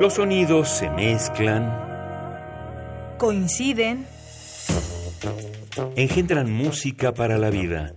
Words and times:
Los 0.00 0.14
sonidos 0.14 0.70
se 0.70 0.88
mezclan, 0.88 1.70
coinciden, 3.18 4.06
engendran 5.94 6.50
música 6.50 7.12
para 7.12 7.36
la 7.36 7.50
vida. 7.50 7.92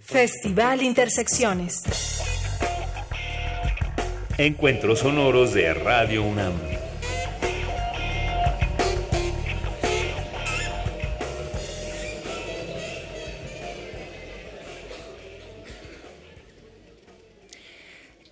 Festival 0.00 0.80
Intersecciones. 0.80 1.82
Encuentros 4.38 5.00
sonoros 5.00 5.52
de 5.52 5.74
Radio 5.74 6.22
UNAM. 6.22 6.54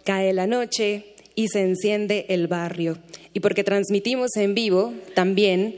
Cae 0.06 0.32
la 0.32 0.46
noche 0.46 1.16
y 1.34 1.48
se 1.48 1.60
enciende 1.60 2.24
el 2.30 2.48
barrio. 2.48 2.96
Y 3.32 3.40
porque 3.40 3.64
transmitimos 3.64 4.36
en 4.36 4.54
vivo 4.54 4.92
también 5.14 5.76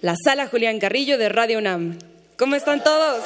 la 0.00 0.14
sala 0.22 0.48
Julián 0.48 0.78
Carrillo 0.78 1.18
de 1.18 1.28
Radio 1.28 1.58
UNAM. 1.58 1.98
¿Cómo 2.36 2.56
están 2.56 2.82
todos? 2.82 3.24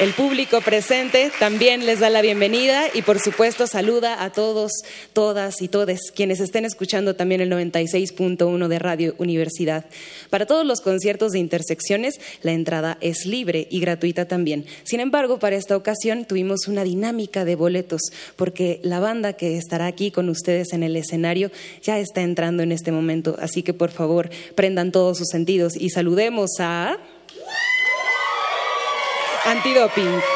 El 0.00 0.14
público 0.14 0.60
presente 0.62 1.30
también 1.38 1.84
les 1.84 2.00
da 2.00 2.08
la 2.08 2.22
bienvenida 2.22 2.86
y 2.92 3.02
por 3.02 3.20
supuesto 3.20 3.66
saluda 3.66 4.24
a 4.24 4.32
todos, 4.32 4.72
todas 5.12 5.60
y 5.60 5.68
todes 5.68 6.10
quienes 6.12 6.40
estén 6.40 6.64
escuchando 6.64 7.14
también 7.14 7.42
el 7.42 7.50
96.1 7.52 8.68
de 8.68 8.78
Radio 8.78 9.14
Universidad. 9.18 9.84
Para 10.30 10.46
todos 10.46 10.66
los 10.66 10.80
conciertos 10.80 11.32
de 11.32 11.40
intersecciones 11.40 12.20
la 12.40 12.52
entrada 12.52 12.96
es 13.02 13.26
libre 13.26 13.68
y 13.70 13.80
gratuita 13.80 14.26
también. 14.26 14.64
Sin 14.82 14.98
embargo, 14.98 15.38
para 15.38 15.56
esta 15.56 15.76
ocasión 15.76 16.24
tuvimos 16.24 16.68
una 16.68 16.84
dinámica 16.84 17.44
de 17.44 17.54
boletos 17.54 18.00
porque 18.36 18.80
la 18.82 18.98
banda 18.98 19.34
que 19.34 19.58
estará 19.58 19.86
aquí 19.86 20.10
con 20.10 20.30
ustedes 20.30 20.72
en 20.72 20.82
el 20.82 20.96
escenario 20.96 21.50
ya 21.82 21.98
está 21.98 22.22
entrando 22.22 22.62
en 22.62 22.72
este 22.72 22.92
momento. 22.92 23.36
Así 23.38 23.62
que 23.62 23.74
por 23.74 23.90
favor 23.90 24.30
prendan 24.54 24.90
todos 24.90 25.18
sus 25.18 25.28
sentidos 25.28 25.76
y 25.76 25.90
saludemos 25.90 26.50
a... 26.60 26.98
Antidoping. 29.44 30.31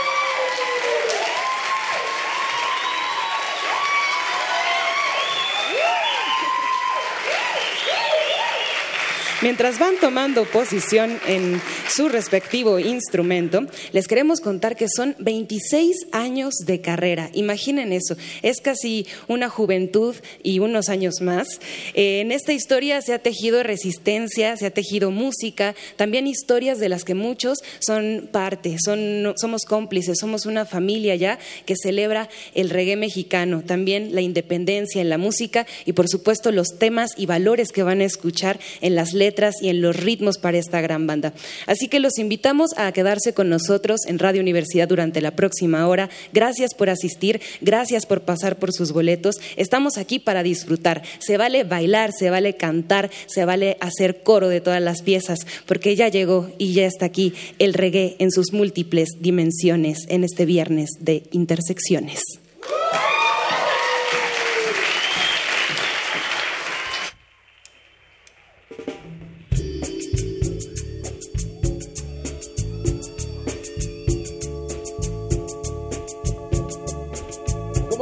Mientras 9.46 9.78
van 9.78 9.94
tomando 10.00 10.44
posición 10.44 11.20
en 11.28 11.62
su 11.88 12.08
respectivo 12.08 12.80
instrumento, 12.80 13.64
les 13.92 14.08
queremos 14.08 14.40
contar 14.40 14.74
que 14.74 14.88
son 14.88 15.14
26 15.20 16.08
años 16.10 16.54
de 16.66 16.80
carrera. 16.80 17.30
Imaginen 17.32 17.92
eso, 17.92 18.16
es 18.42 18.60
casi 18.60 19.06
una 19.28 19.48
juventud 19.48 20.16
y 20.42 20.58
unos 20.58 20.88
años 20.88 21.20
más. 21.20 21.60
Eh, 21.94 22.22
en 22.22 22.32
esta 22.32 22.52
historia 22.52 23.00
se 23.02 23.14
ha 23.14 23.20
tejido 23.20 23.62
resistencia, 23.62 24.56
se 24.56 24.66
ha 24.66 24.70
tejido 24.72 25.12
música, 25.12 25.76
también 25.94 26.26
historias 26.26 26.80
de 26.80 26.88
las 26.88 27.04
que 27.04 27.14
muchos 27.14 27.58
son 27.78 28.28
parte, 28.32 28.78
son, 28.84 29.32
somos 29.36 29.62
cómplices, 29.62 30.18
somos 30.18 30.46
una 30.46 30.66
familia 30.66 31.14
ya 31.14 31.38
que 31.66 31.76
celebra 31.80 32.28
el 32.56 32.68
reggae 32.68 32.96
mexicano, 32.96 33.62
también 33.64 34.12
la 34.12 34.22
independencia 34.22 35.00
en 35.00 35.08
la 35.08 35.18
música 35.18 35.68
y 35.84 35.92
por 35.92 36.08
supuesto 36.08 36.50
los 36.50 36.80
temas 36.80 37.12
y 37.16 37.26
valores 37.26 37.70
que 37.70 37.84
van 37.84 38.00
a 38.00 38.06
escuchar 38.06 38.58
en 38.80 38.96
las 38.96 39.12
letras 39.12 39.35
y 39.60 39.68
en 39.68 39.82
los 39.82 39.96
ritmos 39.96 40.38
para 40.38 40.58
esta 40.58 40.80
gran 40.80 41.06
banda. 41.06 41.32
Así 41.66 41.88
que 41.88 42.00
los 42.00 42.18
invitamos 42.18 42.70
a 42.76 42.90
quedarse 42.92 43.34
con 43.34 43.48
nosotros 43.48 44.00
en 44.06 44.18
Radio 44.18 44.40
Universidad 44.40 44.88
durante 44.88 45.20
la 45.20 45.32
próxima 45.32 45.86
hora. 45.86 46.08
Gracias 46.32 46.74
por 46.74 46.90
asistir, 46.90 47.40
gracias 47.60 48.06
por 48.06 48.22
pasar 48.22 48.56
por 48.56 48.72
sus 48.72 48.92
boletos. 48.92 49.36
Estamos 49.56 49.98
aquí 49.98 50.18
para 50.18 50.42
disfrutar. 50.42 51.02
Se 51.18 51.36
vale 51.36 51.64
bailar, 51.64 52.12
se 52.12 52.30
vale 52.30 52.56
cantar, 52.56 53.10
se 53.26 53.44
vale 53.44 53.76
hacer 53.80 54.22
coro 54.22 54.48
de 54.48 54.60
todas 54.60 54.82
las 54.82 55.02
piezas, 55.02 55.40
porque 55.66 55.96
ya 55.96 56.08
llegó 56.08 56.50
y 56.58 56.72
ya 56.72 56.86
está 56.86 57.06
aquí 57.06 57.34
el 57.58 57.74
reggae 57.74 58.16
en 58.18 58.30
sus 58.30 58.52
múltiples 58.52 59.08
dimensiones 59.20 59.98
en 60.08 60.24
este 60.24 60.46
viernes 60.46 60.90
de 61.00 61.24
intersecciones. 61.32 62.22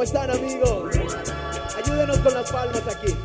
Están 0.05 0.31
amigos? 0.31 0.95
Ayúdenos 1.83 2.19
con 2.19 2.35
las 2.35 2.53
palmas 2.53 2.83
aquí. 2.87 3.17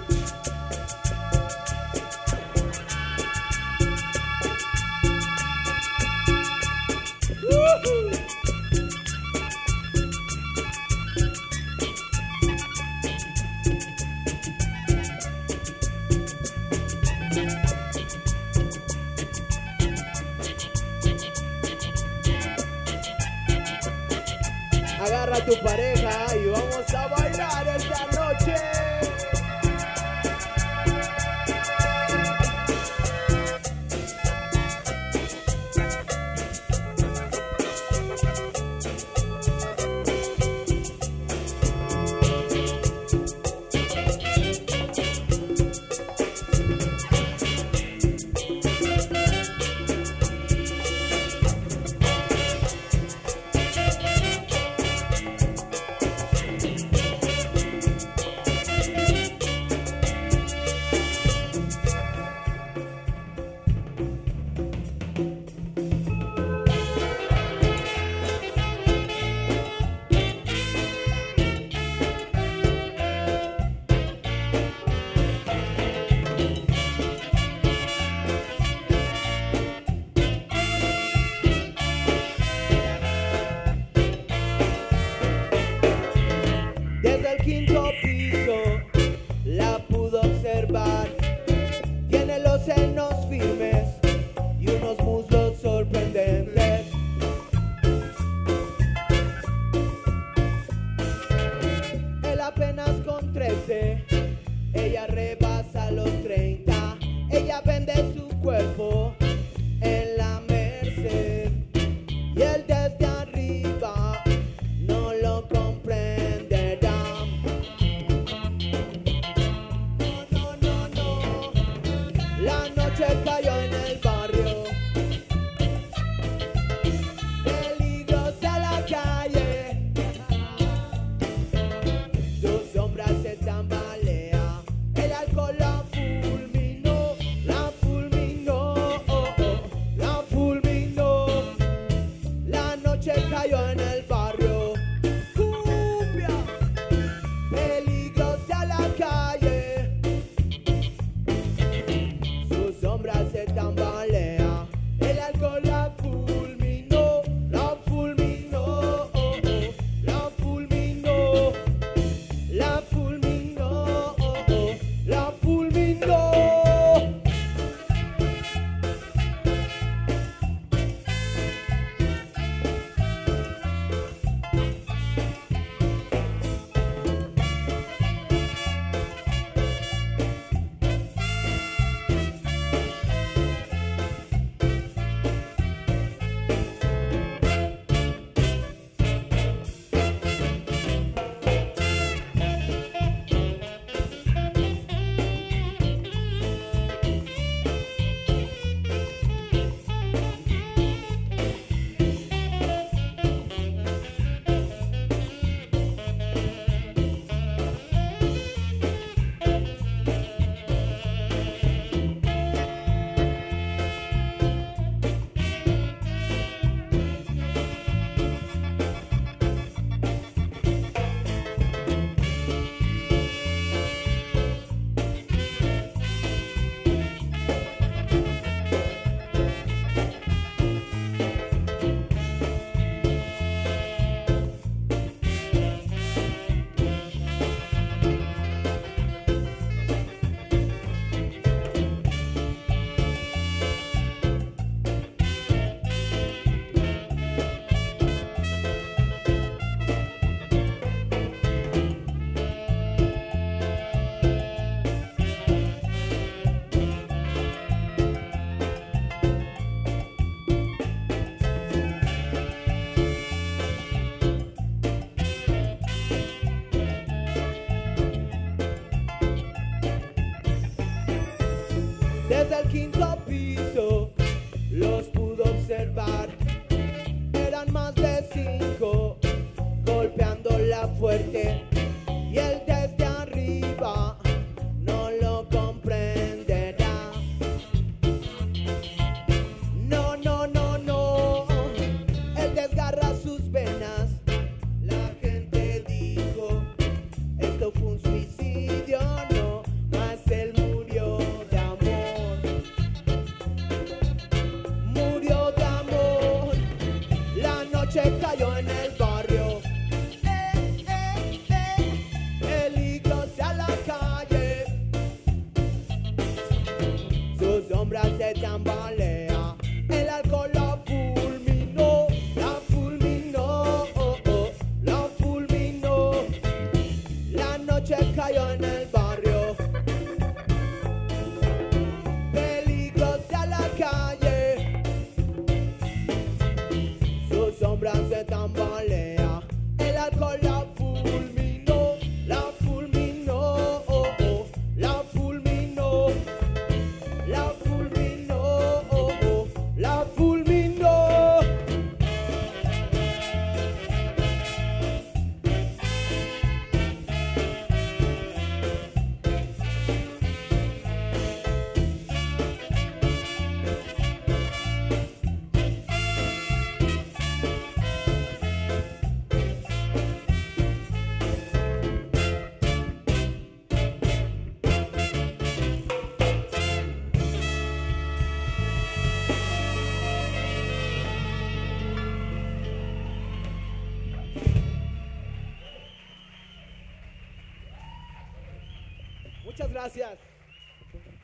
gracias. 389.95 390.19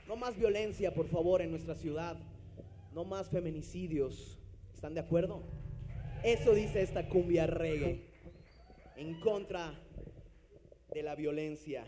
No 0.08 0.16
más 0.16 0.36
violencia, 0.36 0.94
por 0.94 1.08
favor, 1.08 1.42
en 1.42 1.52
nuestra 1.52 1.76
ciudad. 1.76 2.18
No 2.94 3.04
más 3.04 3.30
feminicidios. 3.30 4.40
¿Están 4.74 4.96
de 4.96 5.02
acuerdo? 5.02 5.44
Eso 6.24 6.56
dice 6.56 6.82
esta 6.82 7.08
cumbia 7.08 7.46
reggae. 7.46 8.02
En 8.96 9.20
contra 9.20 9.80
de 10.92 11.04
la 11.04 11.14
violencia. 11.16 11.86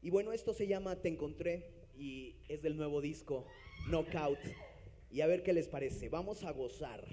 Y 0.00 0.10
bueno, 0.10 0.32
esto 0.32 0.54
se 0.54 0.68
llama 0.68 0.94
Te 0.96 1.08
Encontré 1.08 1.70
y 1.96 2.36
es 2.48 2.62
del 2.62 2.76
nuevo 2.76 3.00
disco 3.00 3.46
Knockout. 3.88 4.38
Y 5.10 5.22
a 5.22 5.26
ver 5.26 5.42
qué 5.42 5.52
les 5.52 5.66
parece. 5.66 6.08
Vamos 6.08 6.44
a 6.44 6.52
gozar. 6.52 7.04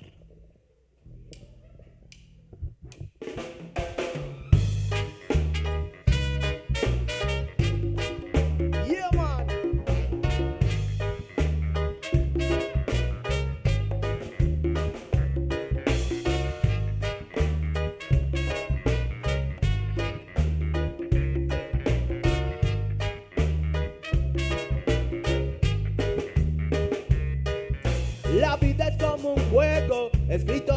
è 30.29 30.37
scritto 30.37 30.68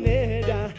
manera. 0.00 0.74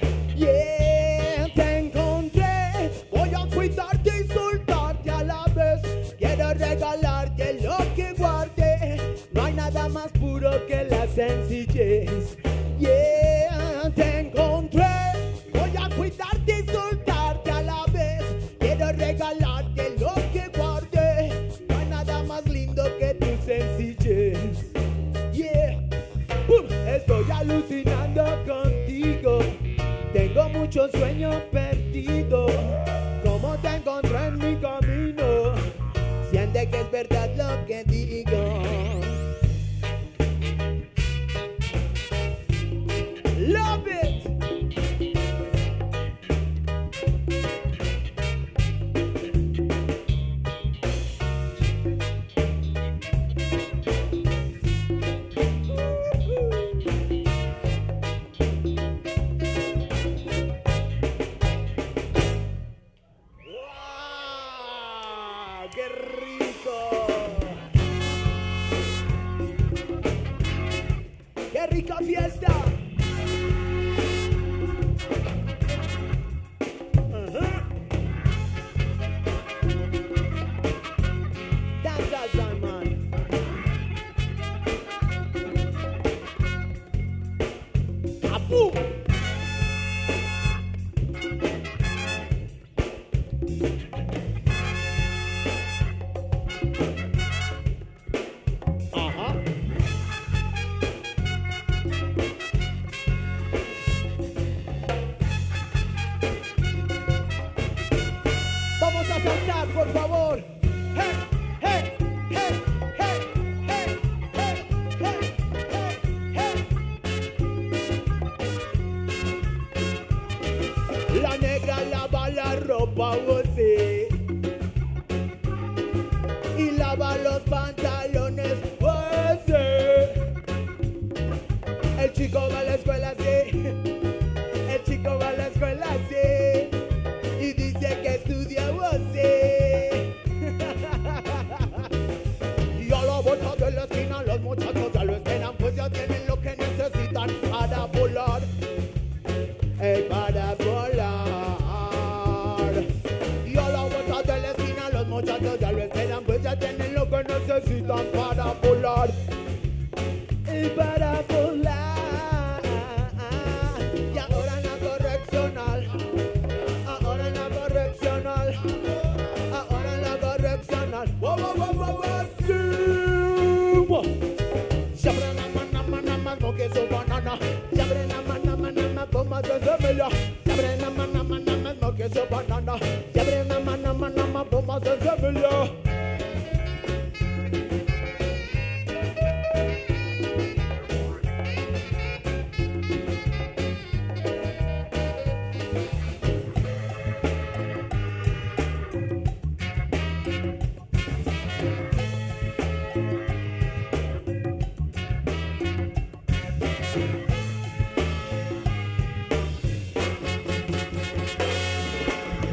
Te 1.56 1.78
encontré, 1.80 2.92
voy 3.12 3.30
a 3.34 3.48
cuidarte, 3.54 4.12
insultarte 4.22 5.10
a 5.10 5.24
la 5.24 5.46
vez. 5.56 6.16
Quiero 6.18 6.54
regalarte 6.54 7.60
lo 7.62 7.78
que 7.96 8.14
guardé. 8.14 8.98
No 9.32 9.46
hay 9.46 9.54
nada 9.54 9.90
más 9.90 10.12
puro 10.12 10.52
que 10.68 10.84
la 10.84 11.08
sencillez. 11.08 12.27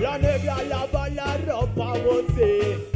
yanebia 0.05 0.57
yabaya 0.71 1.27
rɔba 1.47 1.89
wo 2.05 2.15
se. 2.35 2.94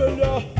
Bella. 0.00 0.59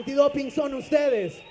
Antidoping 0.00 0.50
son 0.50 0.72
ustedes. 0.74 1.42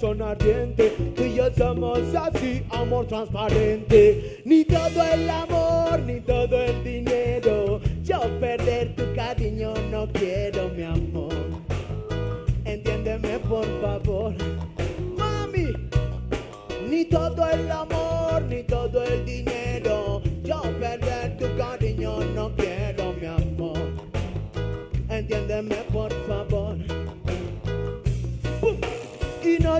Corazón 0.00 0.22
ardiente. 0.22 0.92
Tú 1.14 1.24
y 1.24 1.34
yo 1.34 1.52
somos 1.56 1.98
así, 2.14 2.62
amor 2.70 3.06
transparente. 3.06 4.42
Ni 4.44 4.64
todo 4.64 5.02
el 5.12 5.28
amor, 5.28 6.00
ni 6.00 6.20
todo 6.20 6.60
el 6.62 6.82
dinero. 6.82 7.80
Yo 8.02 8.20
perder 8.40 8.94
tu 8.94 9.14
cariño 9.14 9.74
no 9.90 10.08
quiero, 10.12 10.70
mi 10.70 10.82
amor. 10.82 11.34
Entiéndeme 12.64 13.38
por 13.40 13.66
favor. 13.80 14.34
Mami, 15.18 15.72
ni 16.88 17.04
todo 17.04 17.46
el 17.50 17.70
amor, 17.70 18.42
ni 18.48 18.62
todo 18.62 19.02
el 19.04 19.24
dinero. 19.24 20.22
Yo 20.42 20.62
perder 20.80 21.36
tu 21.36 21.46
cariño 21.56 22.20
no 22.34 22.50
quiero, 22.56 23.12
mi 23.20 23.26
amor. 23.26 23.78
Entiéndeme, 25.08 25.76
por 25.92 26.12
favor. 26.26 26.49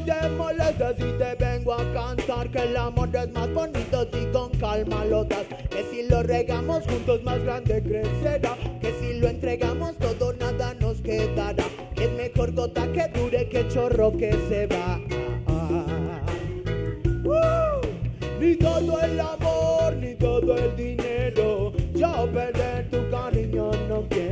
No 0.00 0.20
te 0.20 0.28
molestes 0.30 0.96
si 0.96 1.18
te 1.18 1.34
vengo 1.38 1.74
a 1.74 1.92
cantar 1.92 2.50
Que 2.50 2.62
el 2.62 2.76
amor 2.76 3.08
es 3.14 3.32
más 3.32 3.52
bonito 3.52 4.06
si 4.12 4.26
con 4.32 4.50
calma 4.58 5.04
lo 5.04 5.24
das. 5.24 5.46
Que 5.70 5.84
si 5.90 6.08
lo 6.08 6.22
regamos 6.22 6.84
juntos 6.86 7.22
más 7.22 7.42
grande 7.42 7.82
crecerá. 7.82 8.56
Que 8.80 8.92
si 9.00 9.18
lo 9.18 9.28
entregamos 9.28 9.96
todo 9.98 10.32
nada 10.34 10.74
nos 10.74 11.00
quedará. 11.00 11.64
Que 11.94 12.04
es 12.04 12.12
mejor 12.12 12.52
gota 12.54 12.86
que 12.92 13.08
dure 13.08 13.48
que 13.48 13.68
chorro 13.68 14.16
que 14.16 14.32
se 14.48 14.66
va. 14.66 15.00
¡Uh! 17.24 17.80
Ni 18.40 18.56
todo 18.56 19.00
el 19.02 19.20
amor, 19.20 19.96
ni 19.96 20.14
todo 20.14 20.56
el 20.56 20.76
dinero. 20.76 21.72
Yo 21.94 22.28
perder 22.32 22.88
tu 22.90 23.10
cariño 23.10 23.70
no 23.88 24.06
quiero, 24.08 24.29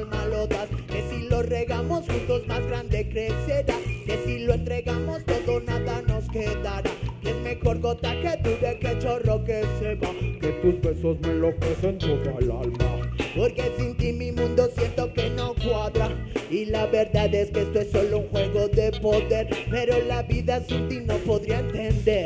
lo. 0.00 0.48
Que 0.86 1.02
si 1.10 1.28
lo 1.28 1.42
regamos 1.42 2.06
juntos 2.06 2.46
más 2.46 2.66
grande 2.66 3.08
crecerá. 3.08 3.76
Que 4.06 4.18
si 4.24 4.38
lo 4.40 4.54
entregamos 4.54 5.24
todo 5.24 5.60
nada 5.60 6.02
nos 6.02 6.28
quedará. 6.28 6.90
Que 7.22 7.30
es 7.30 7.36
mejor 7.36 7.80
gota 7.80 8.12
que 8.20 8.36
dure 8.42 8.78
que 8.78 8.98
chorro 8.98 9.44
que 9.44 9.62
se 9.80 9.94
va. 9.96 10.10
Que 10.40 10.48
tus 10.62 10.80
besos 10.80 11.18
me 11.20 11.28
enloquecen 11.28 11.98
todo 11.98 12.38
el 12.38 12.50
alma. 12.50 13.10
Porque 13.36 13.70
sin 13.78 13.96
ti 13.96 14.12
mi 14.12 14.32
mundo 14.32 14.68
siento 14.76 15.12
que 15.12 15.30
no 15.30 15.54
cuadra. 15.54 16.10
Y 16.50 16.64
la 16.66 16.86
verdad 16.86 17.32
es 17.34 17.50
que 17.50 17.62
esto 17.62 17.80
es 17.80 17.90
solo 17.90 18.18
un 18.18 18.28
juego 18.28 18.68
de 18.68 18.92
poder. 19.00 19.48
Pero 19.70 20.02
la 20.06 20.22
vida 20.22 20.62
sin 20.66 20.88
ti 20.88 21.00
no 21.00 21.16
podría 21.18 21.60
entender. 21.60 22.17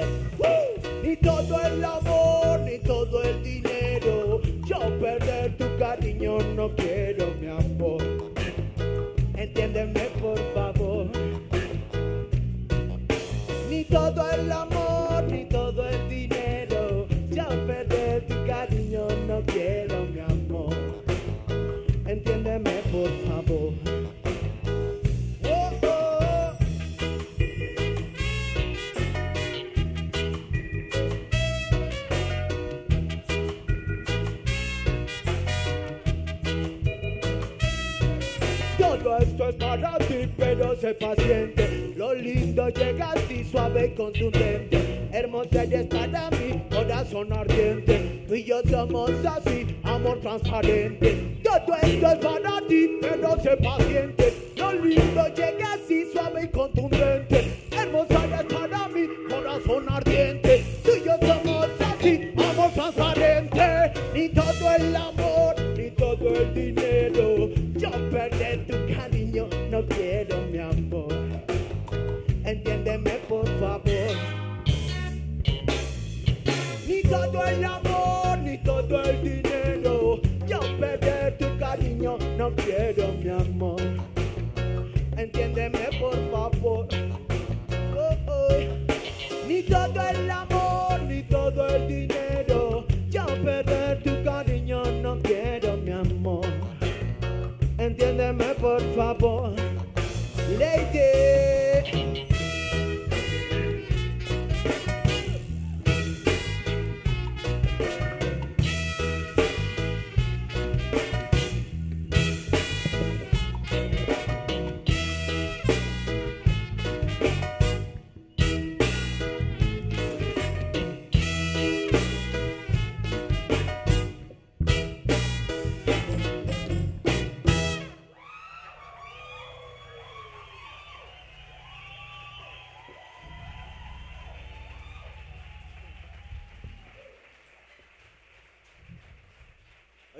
Todo 13.92 14.24
el 14.32 14.50
amor, 14.50 15.24
ni 15.30 15.44
todo 15.44 15.86
el 15.86 16.08
dinero. 16.08 17.06
Yo 17.30 17.46
perder 17.66 18.26
tu 18.26 18.46
cariño 18.46 19.06
no 19.28 19.42
quiero, 19.46 20.06
mi 20.06 20.20
amor. 20.20 20.74
Entiéndeme, 22.06 22.72
por 22.90 23.10
favor. 23.28 23.72
Todo 38.78 39.18
esto 39.18 39.48
es 39.48 39.54
para 39.56 39.98
ti, 39.98 40.28
pero 40.38 40.76
sé 40.76 40.94
paciente. 40.94 41.92
Lo 41.96 42.14
lindo 42.14 42.68
llega 42.68 42.91
suave 43.52 43.92
y 43.92 43.94
contundente. 43.94 45.08
Hermosa 45.12 45.64
eres 45.64 45.86
para 45.86 46.30
mí, 46.30 46.62
corazón 46.70 47.32
ardiente. 47.34 48.24
Tú 48.26 48.34
y 48.34 48.44
yo 48.44 48.62
somos 48.68 49.10
así, 49.26 49.66
amor 49.82 50.20
transparente. 50.20 51.21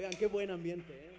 Oigan, 0.03 0.19
qué 0.19 0.27
buen 0.27 0.51
ambiente, 0.51 0.93
¿eh? 0.93 1.13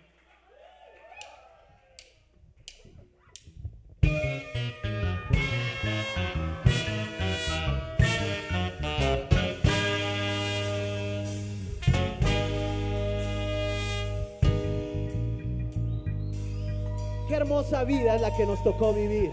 Qué 17.30 17.36
hermosa 17.36 17.86
vida 17.86 18.16
es 18.16 18.22
la 18.22 18.36
que 18.36 18.46
nos 18.46 18.62
tocó 18.66 18.94
vivir. 18.94 19.32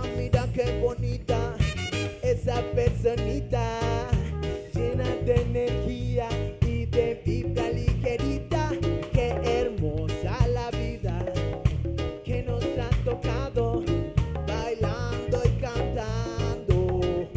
Mira, 0.00 0.46
qué 0.54 0.80
bonita 0.80 1.54
esa 2.22 2.62
personita, 2.74 3.78
llena 4.74 5.04
de 5.26 5.34
energía 5.34 6.28
y 6.62 6.86
de 6.86 7.20
vibra 7.26 7.68
ligerita. 7.68 8.70
Qué 9.12 9.34
hermosa 9.44 10.46
la 10.48 10.70
vida 10.70 11.22
que 12.24 12.42
nos 12.42 12.64
ha 12.64 12.88
tocado, 13.04 13.82
bailando 14.46 15.42
y 15.44 15.60
cantando. 15.60 17.28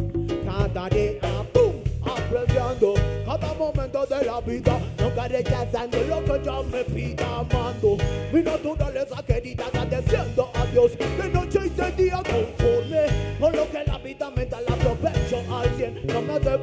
Cada 0.46 0.90
día, 0.90 1.20
¡pum! 1.52 1.74
apreciando 2.06 2.94
cada 3.26 3.54
momento 3.56 4.06
de 4.06 4.26
la 4.26 4.40
vida, 4.40 4.80
nunca 4.98 5.28
rechazando 5.28 5.98
lo 6.08 6.24
que 6.24 6.46
yo 6.46 6.64
me 6.64 6.84
pida 6.86 7.40
amando. 7.40 7.98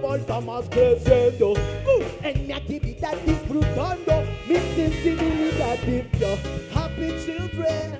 Falta 0.00 0.40
más 0.40 0.64
creciendo 0.70 1.52
Uh, 1.52 2.02
en 2.22 2.46
mi 2.46 2.52
actividad 2.52 3.14
disfrutando 3.26 4.22
mi 4.48 4.56
sensibilidad 4.76 5.78
Happy 6.72 7.10
children, 7.24 7.98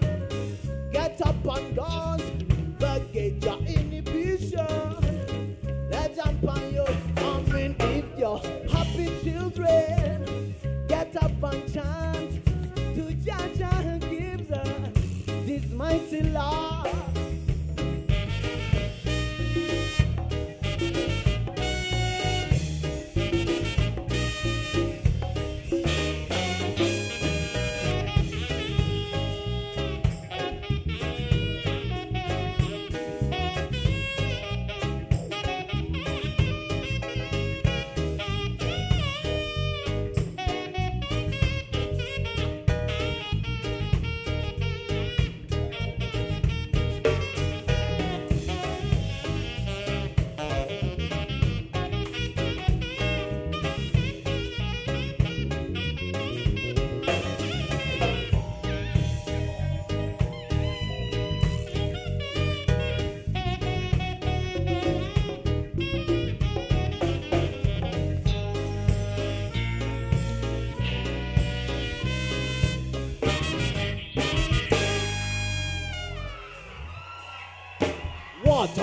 get 0.93 1.21
up 1.21 1.35
and 1.57 1.75
dance, 1.75 2.23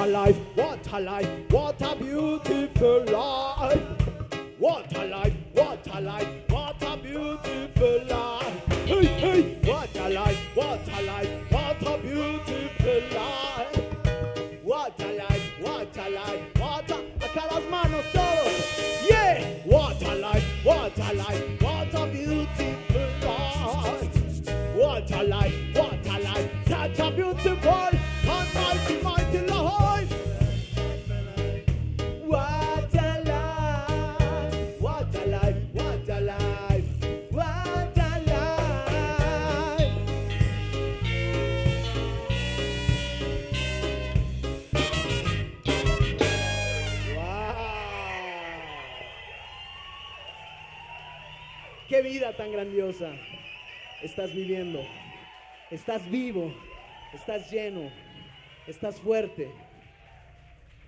life, 0.10 0.38
what 0.56 0.88
a 0.92 1.00
life, 1.00 1.30
what 1.52 1.82
a 1.82 1.96
beautiful 1.96 3.04
life. 3.06 3.82
What 4.58 4.94
a 4.98 5.06
life, 5.06 5.34
what 5.54 5.88
a 5.94 6.02
life, 6.02 6.28
grandiosa 52.70 53.16
estás 54.04 54.34
viviendo. 54.34 54.86
Estás 55.72 56.08
vivo, 56.10 56.54
estás 57.14 57.52
lleno, 57.52 57.92
estás 58.68 59.00
fuerte. 59.02 59.50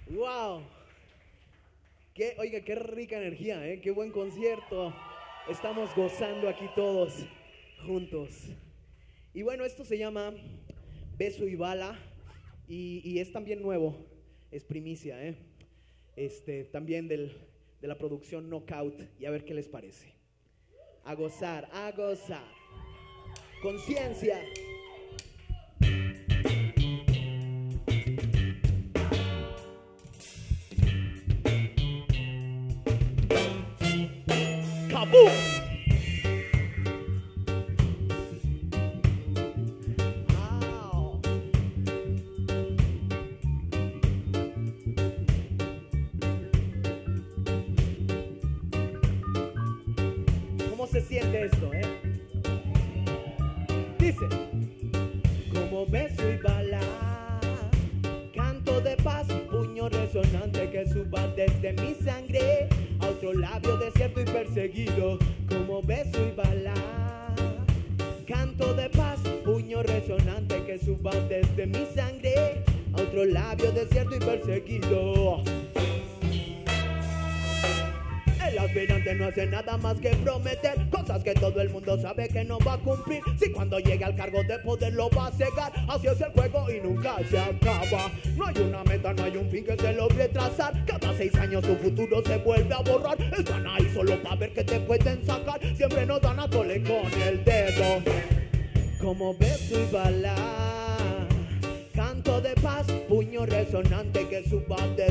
Wow. 0.09 0.61
Qué, 2.13 2.35
oiga, 2.37 2.61
qué 2.61 2.75
rica 2.75 3.17
energía, 3.17 3.67
¿eh? 3.67 3.81
qué 3.81 3.89
buen 3.89 4.11
concierto. 4.11 4.93
Estamos 5.49 5.93
gozando 5.95 6.47
aquí 6.47 6.65
todos 6.75 7.25
juntos. 7.85 8.47
Y 9.33 9.41
bueno, 9.41 9.65
esto 9.65 9.83
se 9.83 9.97
llama 9.97 10.33
Beso 11.17 11.47
y 11.47 11.55
Bala. 11.55 11.97
Y, 12.67 13.19
es 13.19 13.31
también 13.33 13.61
nuevo, 13.61 13.97
es 14.49 14.63
primicia, 14.63 15.21
¿eh? 15.21 15.35
Este, 16.15 16.63
también 16.63 17.07
del, 17.09 17.35
de 17.81 17.87
la 17.87 17.97
producción 17.97 18.49
Knockout. 18.49 19.01
Y 19.19 19.25
a 19.25 19.31
ver 19.31 19.43
qué 19.43 19.53
les 19.53 19.67
parece. 19.67 20.20
A 21.05 21.15
gozar, 21.15 21.67
a 21.73 21.91
gozar. 21.91 22.47
Conciencia. 23.61 24.39
Más 79.81 79.99
que 79.99 80.09
prometer 80.09 80.89
cosas 80.89 81.23
que 81.23 81.33
todo 81.33 81.59
el 81.59 81.69
mundo 81.69 81.99
sabe 81.99 82.29
que 82.29 82.43
no 82.43 82.59
va 82.59 82.73
a 82.73 82.77
cumplir. 82.77 83.21
Si 83.39 83.51
cuando 83.51 83.79
llegue 83.79 84.05
al 84.05 84.15
cargo 84.15 84.43
de 84.43 84.59
poder 84.59 84.93
lo 84.93 85.09
va 85.09 85.27
a 85.27 85.31
cegar, 85.31 85.71
así 85.87 86.07
es 86.07 86.21
el 86.21 86.31
juego 86.31 86.69
y 86.71 86.79
nunca 86.79 87.15
se 87.29 87.39
acaba. 87.39 88.11
No 88.35 88.45
hay 88.45 88.57
una 88.59 88.83
meta, 88.83 89.13
no 89.13 89.23
hay 89.23 89.37
un 89.37 89.49
fin 89.49 89.65
que 89.65 89.75
se 89.77 89.93
logre 89.93 90.27
trazar. 90.29 90.85
Cada 90.85 91.15
seis 91.17 91.33
años 91.35 91.63
tu 91.63 91.75
futuro 91.75 92.23
se 92.23 92.37
vuelve 92.37 92.73
a 92.73 92.79
borrar. 92.79 93.17
Están 93.21 93.65
ahí 93.67 93.89
solo 93.93 94.21
para 94.21 94.35
ver 94.35 94.53
que 94.53 94.63
te 94.63 94.79
pueden 94.79 95.25
sacar. 95.25 95.59
Siempre 95.75 96.05
nos 96.05 96.21
dan 96.21 96.39
a 96.39 96.49
tole 96.49 96.81
con 96.83 97.21
el 97.21 97.43
dedo. 97.43 98.01
Como 99.01 99.33
beso 99.35 99.79
y 99.79 99.91
bala. 99.91 100.35
Canto 101.93 102.39
de 102.39 102.53
paz, 102.55 102.87
puño 103.09 103.45
resonante 103.45 104.27
que 104.27 104.47
suba 104.47 104.77
desde 104.95 105.10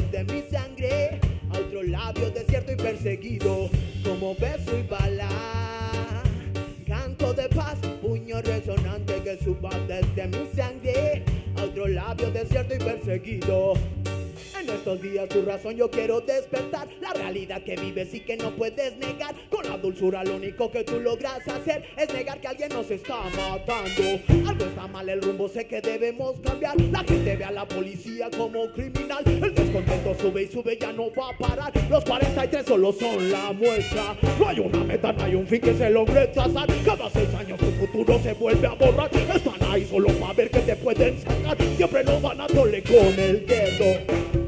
días 15.60 15.62
tu 15.62 15.68
razón 15.68 15.76
yo 15.76 15.90
quiero 15.90 16.20
despertar 16.20 16.88
La 17.00 17.12
realidad 17.12 17.62
que 17.62 17.76
vives 17.76 18.14
y 18.14 18.20
que 18.20 18.36
no 18.36 18.50
puedes 18.56 18.96
negar. 18.96 19.34
Con 19.50 19.68
la 19.68 19.76
dulzura 19.76 20.24
lo 20.24 20.36
único 20.36 20.70
que 20.70 20.84
tú 20.84 21.00
logras 21.00 21.46
hacer 21.48 21.84
Es 21.96 22.12
negar 22.12 22.40
que 22.40 22.48
alguien 22.48 22.68
nos 22.70 22.90
está 22.90 23.16
matando. 23.24 24.48
Algo 24.48 24.64
está 24.64 24.86
mal, 24.86 25.08
el 25.08 25.22
rumbo 25.22 25.48
sé 25.48 25.66
que 25.66 25.80
debemos 25.80 26.40
cambiar. 26.40 26.80
La 26.80 27.00
gente 27.04 27.36
ve 27.36 27.44
a 27.44 27.50
la 27.50 27.66
policía 27.66 28.28
como 28.36 28.70
criminal. 28.72 29.22
El 29.26 29.54
descontento 29.54 30.14
sube 30.20 30.42
y 30.42 30.46
sube, 30.48 30.78
ya 30.80 30.92
no 30.92 31.10
va 31.12 31.30
a 31.30 31.38
parar. 31.38 31.72
Los 31.88 32.04
43 32.04 32.66
solo 32.66 32.92
son 32.92 33.30
la 33.30 33.52
muestra. 33.52 34.16
No 34.38 34.48
hay 34.48 34.60
una 34.60 34.84
meta, 34.84 35.12
no 35.12 35.24
hay 35.24 35.34
un 35.34 35.46
fin 35.46 35.60
que 35.60 35.74
se 35.74 35.90
logre 35.90 36.28
trazar. 36.28 36.68
Cada 36.84 37.10
seis 37.10 37.32
años 37.34 37.58
tu 37.58 37.70
futuro 37.72 38.18
se 38.22 38.32
vuelve 38.34 38.66
a 38.66 38.74
borrar. 38.74 39.10
Están 39.14 39.70
ahí 39.70 39.86
solo 39.86 40.08
para 40.14 40.32
ver 40.32 40.50
que 40.50 40.60
te 40.60 40.76
pueden 40.76 41.18
sacar. 41.18 41.56
Siempre 41.76 42.04
nos 42.04 42.22
van 42.22 42.40
a 42.40 42.46
tole 42.46 42.82
con 42.82 43.18
el 43.18 43.46
dedo 43.46 44.39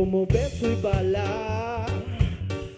como 0.00 0.24
beso 0.26 0.66
y 0.66 0.76
bala. 0.76 1.84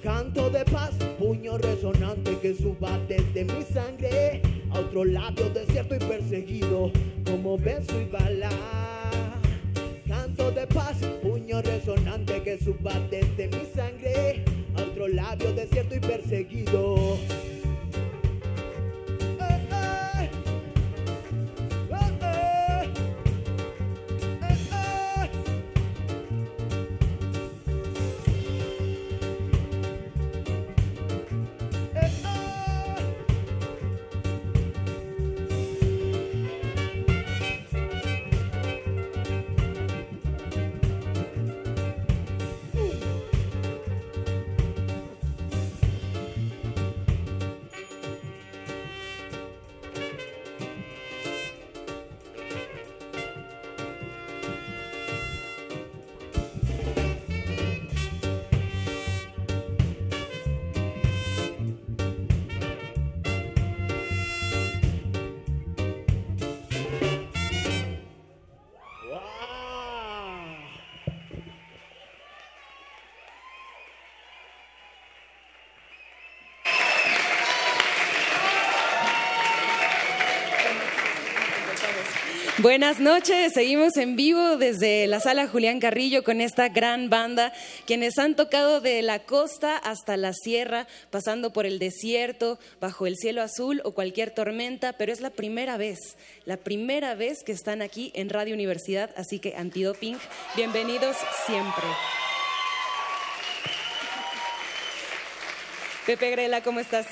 Canto 0.02 0.50
de 0.50 0.64
paz, 0.64 0.90
puño 1.20 1.56
resonante 1.56 2.36
que 2.42 2.52
suba 2.52 2.98
desde 3.06 3.44
mi 3.44 3.62
sangre 3.62 4.42
a 4.72 4.80
otro 4.80 5.04
lado 5.04 5.48
desierto 5.50 5.94
y 5.94 6.00
perseguido, 6.00 6.90
como 7.24 7.56
beso 7.56 8.00
y 8.00 8.06
bala. 8.06 8.50
Canto 10.08 10.50
de 10.50 10.66
paz, 10.66 10.96
puño 11.22 11.62
resonante 11.62 12.42
que 12.42 12.58
suba 12.58 12.94
desde 13.08 13.46
mi 13.46 13.66
sangre 13.72 14.42
a 14.76 14.82
otro 14.82 15.06
labio 15.06 15.52
desierto 15.52 15.94
y 15.94 16.00
perseguido. 16.00 17.18
Buenas 82.62 83.00
noches, 83.00 83.54
seguimos 83.54 83.96
en 83.96 84.14
vivo 84.14 84.56
desde 84.56 85.08
la 85.08 85.18
sala 85.18 85.48
Julián 85.48 85.80
Carrillo 85.80 86.22
con 86.22 86.40
esta 86.40 86.68
gran 86.68 87.10
banda, 87.10 87.52
quienes 87.86 88.20
han 88.20 88.36
tocado 88.36 88.80
de 88.80 89.02
la 89.02 89.18
costa 89.18 89.76
hasta 89.76 90.16
la 90.16 90.32
sierra, 90.32 90.86
pasando 91.10 91.52
por 91.52 91.66
el 91.66 91.80
desierto, 91.80 92.60
bajo 92.80 93.08
el 93.08 93.16
cielo 93.16 93.42
azul 93.42 93.82
o 93.84 93.94
cualquier 93.94 94.30
tormenta, 94.30 94.92
pero 94.92 95.12
es 95.12 95.20
la 95.20 95.30
primera 95.30 95.76
vez, 95.76 95.98
la 96.44 96.56
primera 96.56 97.16
vez 97.16 97.42
que 97.44 97.50
están 97.50 97.82
aquí 97.82 98.12
en 98.14 98.28
Radio 98.28 98.54
Universidad, 98.54 99.10
así 99.16 99.40
que 99.40 99.56
Antidoping, 99.56 100.16
bienvenidos 100.54 101.16
siempre. 101.46 101.84
Pepe 106.06 106.30
Grela, 106.30 106.62
¿cómo 106.62 106.78
estás? 106.78 107.08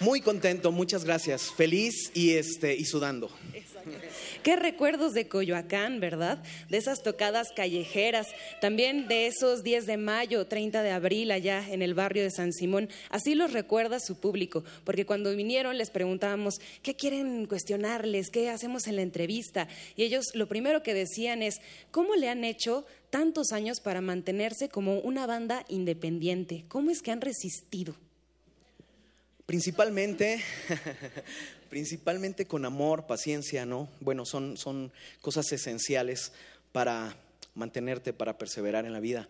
Muy 0.00 0.20
contento, 0.20 0.72
muchas 0.72 1.04
gracias. 1.04 1.50
Feliz 1.56 2.10
y 2.12 2.34
este 2.34 2.76
y 2.76 2.84
sudando. 2.84 3.30
Qué 4.42 4.54
recuerdos 4.56 5.14
de 5.14 5.26
Coyoacán, 5.26 6.00
¿verdad? 6.00 6.42
De 6.68 6.76
esas 6.76 7.02
tocadas 7.02 7.48
callejeras, 7.56 8.26
también 8.60 9.08
de 9.08 9.26
esos 9.26 9.62
10 9.62 9.86
de 9.86 9.96
mayo, 9.96 10.46
30 10.46 10.82
de 10.82 10.90
abril 10.90 11.30
allá 11.30 11.64
en 11.66 11.80
el 11.80 11.94
barrio 11.94 12.22
de 12.22 12.30
San 12.30 12.52
Simón. 12.52 12.90
Así 13.08 13.34
los 13.34 13.52
recuerda 13.52 13.98
su 13.98 14.20
público, 14.20 14.64
porque 14.84 15.06
cuando 15.06 15.34
vinieron 15.34 15.78
les 15.78 15.90
preguntábamos, 15.90 16.60
¿qué 16.82 16.94
quieren 16.94 17.46
cuestionarles? 17.46 18.28
¿Qué 18.30 18.50
hacemos 18.50 18.86
en 18.88 18.96
la 18.96 19.02
entrevista? 19.02 19.66
Y 19.96 20.02
ellos 20.02 20.26
lo 20.34 20.46
primero 20.46 20.82
que 20.82 20.92
decían 20.92 21.42
es, 21.42 21.60
¿cómo 21.90 22.16
le 22.16 22.28
han 22.28 22.44
hecho 22.44 22.84
tantos 23.08 23.52
años 23.52 23.80
para 23.80 24.02
mantenerse 24.02 24.68
como 24.68 24.98
una 24.98 25.26
banda 25.26 25.64
independiente? 25.68 26.66
¿Cómo 26.68 26.90
es 26.90 27.00
que 27.00 27.12
han 27.12 27.22
resistido? 27.22 27.96
Principalmente, 29.46 30.42
principalmente 31.70 32.46
con 32.46 32.64
amor, 32.64 33.06
paciencia, 33.06 33.64
¿no? 33.64 33.88
Bueno, 34.00 34.26
son, 34.26 34.56
son 34.56 34.92
cosas 35.20 35.52
esenciales 35.52 36.32
para 36.72 37.16
mantenerte, 37.54 38.12
para 38.12 38.38
perseverar 38.38 38.86
en 38.86 38.92
la 38.92 38.98
vida. 38.98 39.28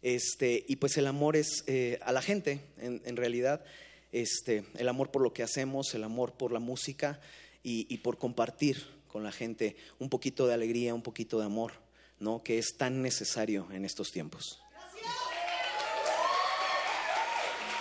Este, 0.00 0.64
y 0.68 0.76
pues 0.76 0.96
el 0.96 1.08
amor 1.08 1.34
es 1.34 1.64
eh, 1.66 1.98
a 2.02 2.12
la 2.12 2.22
gente, 2.22 2.60
en, 2.78 3.16
realidad, 3.16 3.64
este, 4.12 4.62
el 4.76 4.88
amor 4.88 5.10
por 5.10 5.22
lo 5.22 5.32
que 5.32 5.42
hacemos, 5.42 5.92
el 5.92 6.04
amor 6.04 6.34
por 6.34 6.52
la 6.52 6.60
música 6.60 7.20
y, 7.64 7.92
y 7.92 7.98
por 7.98 8.16
compartir, 8.16 8.86
con 9.08 9.24
la 9.24 9.32
gente 9.32 9.74
un 9.98 10.08
poquito 10.08 10.46
de 10.46 10.54
alegría, 10.54 10.94
un 10.94 11.02
poquito 11.02 11.40
de 11.40 11.46
amor, 11.46 11.72
¿no? 12.20 12.44
Que 12.44 12.58
es 12.58 12.76
tan 12.76 13.02
necesario 13.02 13.66
en 13.72 13.84
estos 13.84 14.12
tiempos. 14.12 14.60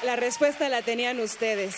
La 0.03 0.15
respuesta 0.15 0.69
la 0.69 0.83
tenían 0.83 1.19
ustedes. 1.19 1.75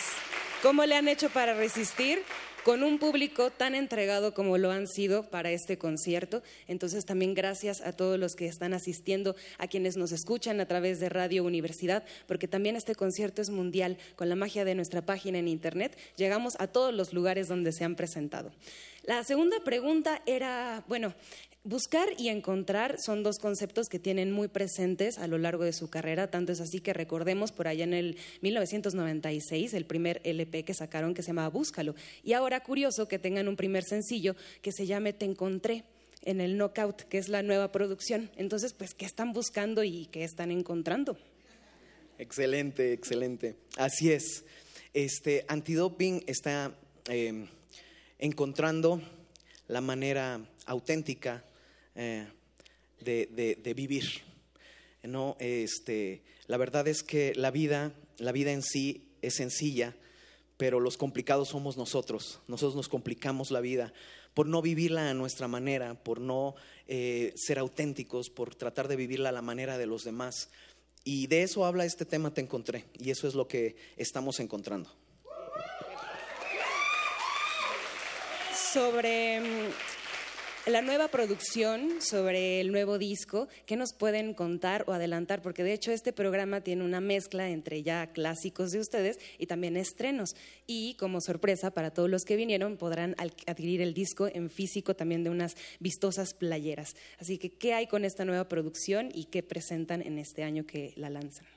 ¿Cómo 0.62 0.86
le 0.86 0.96
han 0.96 1.08
hecho 1.08 1.30
para 1.30 1.54
resistir? 1.54 2.24
con 2.66 2.84
un 2.84 3.00
público 3.00 3.52
tan 3.52 3.74
entregado 3.74 4.34
como 4.34 4.58
lo 4.58 4.70
han 4.70 4.86
sido 4.86 5.24
para 5.30 5.50
este 5.50 5.78
concierto. 5.78 6.44
Entonces 6.68 7.06
también 7.06 7.34
gracias 7.34 7.82
a 7.82 7.94
todos 7.94 8.20
los 8.20 8.36
que 8.36 8.48
están 8.48 8.74
asistiendo, 8.74 9.36
a 9.58 9.68
quienes 9.68 9.98
nos 9.98 10.12
escuchan 10.12 10.60
a 10.60 10.68
través 10.68 11.00
de 11.00 11.10
Radio 11.10 11.44
Universidad, 11.46 12.04
porque 12.28 12.48
también 12.48 12.76
este 12.76 12.96
concierto 12.96 13.42
es 13.42 13.50
mundial. 13.50 13.98
Con 14.16 14.30
la 14.30 14.36
magia 14.36 14.66
de 14.66 14.76
nuestra 14.76 15.02
página 15.02 15.40
en 15.40 15.48
Internet 15.48 15.98
llegamos 16.16 16.58
a 16.60 16.68
todos 16.68 16.94
los 16.94 17.14
lugares 17.14 17.48
donde 17.48 17.72
se 17.72 17.86
han 17.86 17.96
presentado. 17.96 18.52
La 19.04 19.24
segunda 19.24 19.60
pregunta 19.62 20.22
era, 20.26 20.84
bueno, 20.88 21.14
Buscar 21.66 22.08
y 22.18 22.30
encontrar 22.30 22.96
son 23.04 23.22
dos 23.22 23.38
conceptos 23.38 23.90
que 23.90 24.00
tienen 24.00 24.32
muy 24.32 24.48
presentes 24.48 25.18
a 25.18 25.28
lo 25.28 25.38
largo 25.38 25.66
de 25.66 25.74
su 25.74 25.90
carrera, 25.90 26.32
tanto 26.32 26.54
es 26.54 26.62
así 26.62 26.80
que 26.80 26.94
recordemos 26.94 27.52
por 27.52 27.68
allá 27.68 27.84
en 27.84 27.94
el 27.94 28.18
1996 28.42 29.74
el 29.74 29.86
primer 29.86 30.22
LP 30.24 30.64
que 30.64 30.74
sacaron 30.74 31.14
que 31.14 31.22
se 31.22 31.28
llamaba 31.28 31.50
Búscalo. 31.50 31.96
Y 32.24 32.32
ahora 32.32 32.62
curioso 32.62 33.10
que 33.10 33.20
tengan 33.20 33.50
un 33.50 33.58
primer 33.58 33.84
sencillo 33.84 34.38
que 34.62 34.72
se 34.72 34.86
llame 34.86 35.12
Te 35.12 35.26
Encontré 35.26 35.84
en 36.22 36.40
el 36.40 36.56
Knockout, 36.56 37.02
que 37.04 37.18
es 37.18 37.28
la 37.28 37.44
nueva 37.44 37.74
producción. 37.74 38.32
Entonces, 38.38 38.72
pues, 38.72 38.94
¿qué 38.94 39.06
están 39.06 39.34
buscando 39.34 39.84
y 39.84 40.06
qué 40.06 40.24
están 40.24 40.52
encontrando? 40.52 41.18
Excelente, 42.18 42.94
excelente. 42.94 43.56
Así 43.76 44.14
es. 44.14 44.46
Este 44.94 45.44
antidoping 45.50 46.24
está 46.26 46.74
eh, 47.10 47.48
encontrando 48.18 49.02
la 49.68 49.82
manera 49.82 50.40
auténtica 50.66 51.44
eh, 52.02 52.26
de, 53.02 53.74
vivir. 53.76 54.06
¿no? 55.04 55.36
Este, 55.40 56.24
la 56.48 56.56
verdad 56.56 56.88
es 56.88 57.04
que 57.04 57.34
la 57.36 57.52
vida, 57.52 57.92
la 58.20 58.32
vida 58.32 58.54
en 58.54 58.64
sí 58.64 59.10
es 59.22 59.36
sencilla, 59.36 59.98
pero 60.56 60.80
los 60.80 60.96
complicados 60.96 61.50
somos 61.50 61.76
nosotros. 61.76 62.40
Nosotros 62.48 62.78
nos 62.78 62.88
complicamos 62.88 63.52
la 63.52 63.60
vida 63.60 63.92
por 64.34 64.48
no 64.48 64.62
vivirla 64.62 65.10
a 65.10 65.14
nuestra 65.14 65.50
manera, 65.50 66.02
por 66.02 66.22
no 66.22 66.56
eh, 66.88 67.34
ser 67.36 67.60
auténticos, 67.60 68.30
por 68.30 68.56
tratar 68.56 68.88
de 68.88 68.96
vivirla 68.96 69.30
a 69.30 69.34
la 69.34 69.42
manera 69.42 69.78
de 69.78 69.86
los 69.86 70.06
demás. 70.06 70.50
Y 71.04 71.28
de 71.28 71.44
eso 71.44 71.66
habla 71.66 71.84
este 71.84 72.06
tema 72.06 72.34
Te 72.34 72.40
Encontré, 72.40 72.86
y 72.98 73.10
eso 73.12 73.28
es 73.28 73.36
lo 73.36 73.46
que 73.46 73.76
estamos 73.98 74.40
encontrando. 74.40 74.90
Sobre 78.72 79.42
la 80.66 80.82
nueva 80.82 81.08
producción 81.08 82.02
sobre 82.02 82.60
el 82.60 82.72
nuevo 82.72 82.98
disco, 82.98 83.48
¿qué 83.66 83.76
nos 83.76 83.94
pueden 83.94 84.34
contar 84.34 84.84
o 84.88 84.94
adelantar? 84.94 85.42
Porque 85.42 85.64
de 85.64 85.74
hecho 85.74 85.92
este 85.92 86.14
programa 86.14 86.62
tiene 86.62 86.84
una 86.84 87.02
mezcla 87.02 87.50
entre 87.50 87.82
ya 87.82 88.08
clásicos 88.12 88.72
de 88.72 88.80
ustedes 88.80 89.20
y 89.38 89.48
también 89.48 89.78
estrenos. 89.78 90.36
Y 90.68 90.96
como 90.96 91.22
sorpresa 91.22 91.72
para 91.72 91.92
todos 91.92 92.10
los 92.10 92.24
que 92.24 92.36
vinieron, 92.36 92.78
podrán 92.78 93.16
adquirir 93.18 93.82
el 93.82 93.94
disco 93.94 94.28
en 94.28 94.50
físico 94.50 94.96
también 94.96 95.24
de 95.24 95.30
unas 95.30 95.56
vistosas 95.80 96.34
playeras. 96.34 96.96
Así 97.20 97.38
que, 97.38 97.50
¿qué 97.50 97.74
hay 97.74 97.88
con 97.88 98.06
esta 98.06 98.26
nueva 98.26 98.48
producción 98.48 99.10
y 99.14 99.26
qué 99.26 99.44
presentan 99.44 100.02
en 100.02 100.20
este 100.20 100.44
año 100.44 100.66
que 100.66 100.94
la 100.98 101.10
lanzan? 101.10 101.48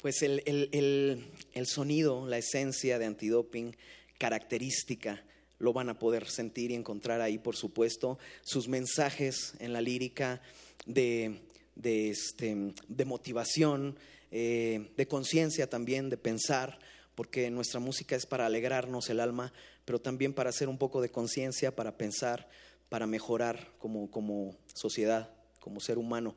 Pues 0.00 0.22
el, 0.22 0.42
el 0.44 1.66
sonido, 1.66 2.26
la 2.26 2.38
esencia 2.38 2.98
de 2.98 3.06
antidoping, 3.06 3.76
característica 4.18 5.22
lo 5.58 5.72
van 5.72 5.88
a 5.88 5.98
poder 5.98 6.28
sentir 6.28 6.70
y 6.70 6.74
encontrar 6.74 7.20
ahí, 7.20 7.38
por 7.38 7.56
supuesto, 7.56 8.18
sus 8.42 8.68
mensajes 8.68 9.54
en 9.58 9.72
la 9.72 9.80
lírica 9.80 10.42
de, 10.86 11.40
de, 11.74 12.10
este, 12.10 12.74
de 12.88 13.04
motivación, 13.04 13.96
eh, 14.30 14.90
de 14.96 15.08
conciencia 15.08 15.68
también, 15.68 16.10
de 16.10 16.16
pensar, 16.16 16.78
porque 17.14 17.50
nuestra 17.50 17.80
música 17.80 18.16
es 18.16 18.26
para 18.26 18.46
alegrarnos 18.46 19.08
el 19.08 19.20
alma, 19.20 19.52
pero 19.84 20.00
también 20.00 20.34
para 20.34 20.50
hacer 20.50 20.68
un 20.68 20.78
poco 20.78 21.00
de 21.00 21.10
conciencia, 21.10 21.74
para 21.74 21.96
pensar, 21.96 22.48
para 22.88 23.06
mejorar 23.06 23.72
como, 23.78 24.10
como 24.10 24.56
sociedad, 24.74 25.30
como 25.60 25.80
ser 25.80 25.98
humano. 25.98 26.36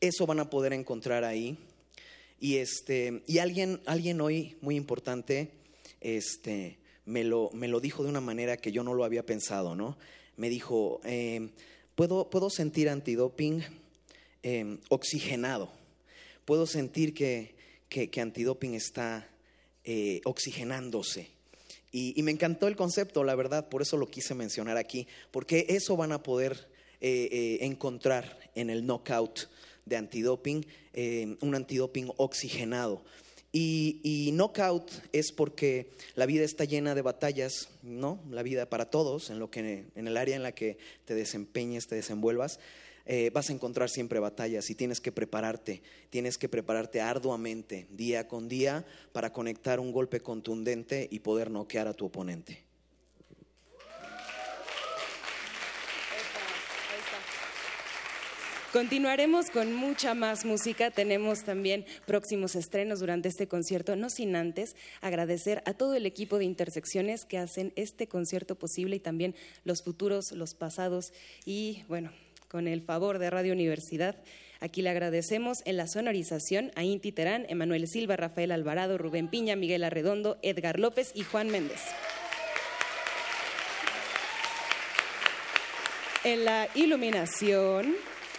Eso 0.00 0.26
van 0.26 0.40
a 0.40 0.50
poder 0.50 0.72
encontrar 0.72 1.24
ahí. 1.24 1.58
Y, 2.38 2.56
este, 2.56 3.22
y 3.26 3.38
alguien, 3.38 3.80
alguien 3.86 4.20
hoy 4.20 4.56
muy 4.60 4.76
importante, 4.76 5.50
este, 6.00 6.78
me 7.06 7.24
lo, 7.24 7.50
me 7.52 7.68
lo 7.68 7.80
dijo 7.80 8.02
de 8.02 8.08
una 8.08 8.20
manera 8.20 8.56
que 8.56 8.72
yo 8.72 8.82
no 8.82 8.94
lo 8.94 9.04
había 9.04 9.26
pensado, 9.26 9.74
¿no? 9.74 9.96
Me 10.36 10.48
dijo, 10.48 11.00
eh, 11.04 11.50
¿puedo, 11.94 12.30
puedo 12.30 12.50
sentir 12.50 12.88
antidoping 12.88 13.62
eh, 14.42 14.78
oxigenado, 14.88 15.70
puedo 16.44 16.66
sentir 16.66 17.14
que, 17.14 17.54
que, 17.88 18.20
antidoping 18.20 18.74
está 18.74 19.28
eh, 19.84 20.20
oxigenándose. 20.24 21.30
Y, 21.92 22.20
me 22.22 22.32
encantó 22.32 22.66
el 22.66 22.74
concepto, 22.74 23.22
la 23.22 23.36
verdad, 23.36 23.68
por 23.68 23.80
eso 23.80 23.96
lo 23.96 24.10
quise 24.10 24.34
mencionar 24.34 24.76
aquí, 24.76 25.06
porque 25.30 25.66
eso 25.68 25.96
van 25.96 26.10
a 26.12 26.22
poder 26.22 26.68
encontrar 27.00 28.38
en 28.54 28.70
el 28.70 28.86
knockout 28.86 29.50
de 29.84 29.96
antidoping, 29.96 30.66
un 31.40 31.54
antidoping 31.54 32.10
oxigenado. 32.16 33.04
Y, 33.56 34.32
knockout 34.32 34.90
es 35.12 35.30
porque 35.30 35.86
la 36.16 36.26
vida 36.26 36.44
está 36.44 36.64
llena 36.64 36.96
de 36.96 37.02
batallas, 37.02 37.68
¿no? 37.84 38.18
La 38.28 38.42
vida 38.42 38.68
para 38.68 38.90
todos, 38.90 39.30
en, 39.30 39.38
lo 39.38 39.48
que, 39.48 39.84
en 39.94 40.08
el 40.08 40.16
área 40.16 40.34
en 40.34 40.42
la 40.42 40.50
que 40.50 40.76
te 41.04 41.14
desempeñes, 41.14 41.86
te 41.86 41.94
desenvuelvas, 41.94 42.58
eh, 43.06 43.30
vas 43.32 43.50
a 43.50 43.52
encontrar 43.52 43.90
siempre 43.90 44.18
batallas 44.18 44.70
y 44.70 44.74
tienes 44.74 45.00
que 45.00 45.12
prepararte, 45.12 45.82
tienes 46.10 46.36
que 46.36 46.48
prepararte 46.48 47.00
arduamente, 47.00 47.86
día 47.90 48.26
con 48.26 48.48
día, 48.48 48.84
para 49.12 49.32
conectar 49.32 49.78
un 49.78 49.92
golpe 49.92 50.18
contundente 50.18 51.06
y 51.08 51.20
poder 51.20 51.52
noquear 51.52 51.86
a 51.86 51.94
tu 51.94 52.06
oponente. 52.06 52.64
Continuaremos 58.74 59.50
con 59.50 59.72
mucha 59.72 60.14
más 60.14 60.44
música. 60.44 60.90
Tenemos 60.90 61.44
también 61.44 61.86
próximos 62.06 62.56
estrenos 62.56 62.98
durante 62.98 63.28
este 63.28 63.46
concierto, 63.46 63.94
no 63.94 64.10
sin 64.10 64.34
antes 64.34 64.74
agradecer 65.00 65.62
a 65.64 65.74
todo 65.74 65.94
el 65.94 66.06
equipo 66.06 66.38
de 66.38 66.46
Intersecciones 66.46 67.24
que 67.24 67.38
hacen 67.38 67.72
este 67.76 68.08
concierto 68.08 68.56
posible 68.56 68.96
y 68.96 68.98
también 68.98 69.36
los 69.62 69.84
futuros, 69.84 70.32
los 70.32 70.54
pasados 70.54 71.12
y 71.46 71.84
bueno, 71.86 72.10
con 72.48 72.66
el 72.66 72.82
favor 72.82 73.20
de 73.20 73.30
Radio 73.30 73.52
Universidad. 73.52 74.16
Aquí 74.58 74.82
le 74.82 74.90
agradecemos 74.90 75.58
en 75.66 75.76
la 75.76 75.86
sonorización 75.86 76.72
a 76.74 76.82
Inti 76.82 77.12
Terán, 77.12 77.46
Emanuel 77.48 77.86
Silva, 77.86 78.16
Rafael 78.16 78.50
Alvarado, 78.50 78.98
Rubén 78.98 79.28
Piña, 79.28 79.54
Miguel 79.54 79.84
Arredondo, 79.84 80.36
Edgar 80.42 80.80
López 80.80 81.12
y 81.14 81.22
Juan 81.22 81.48
Méndez. 81.48 81.80
En 86.24 86.44
la 86.44 86.68
iluminación 86.74 87.94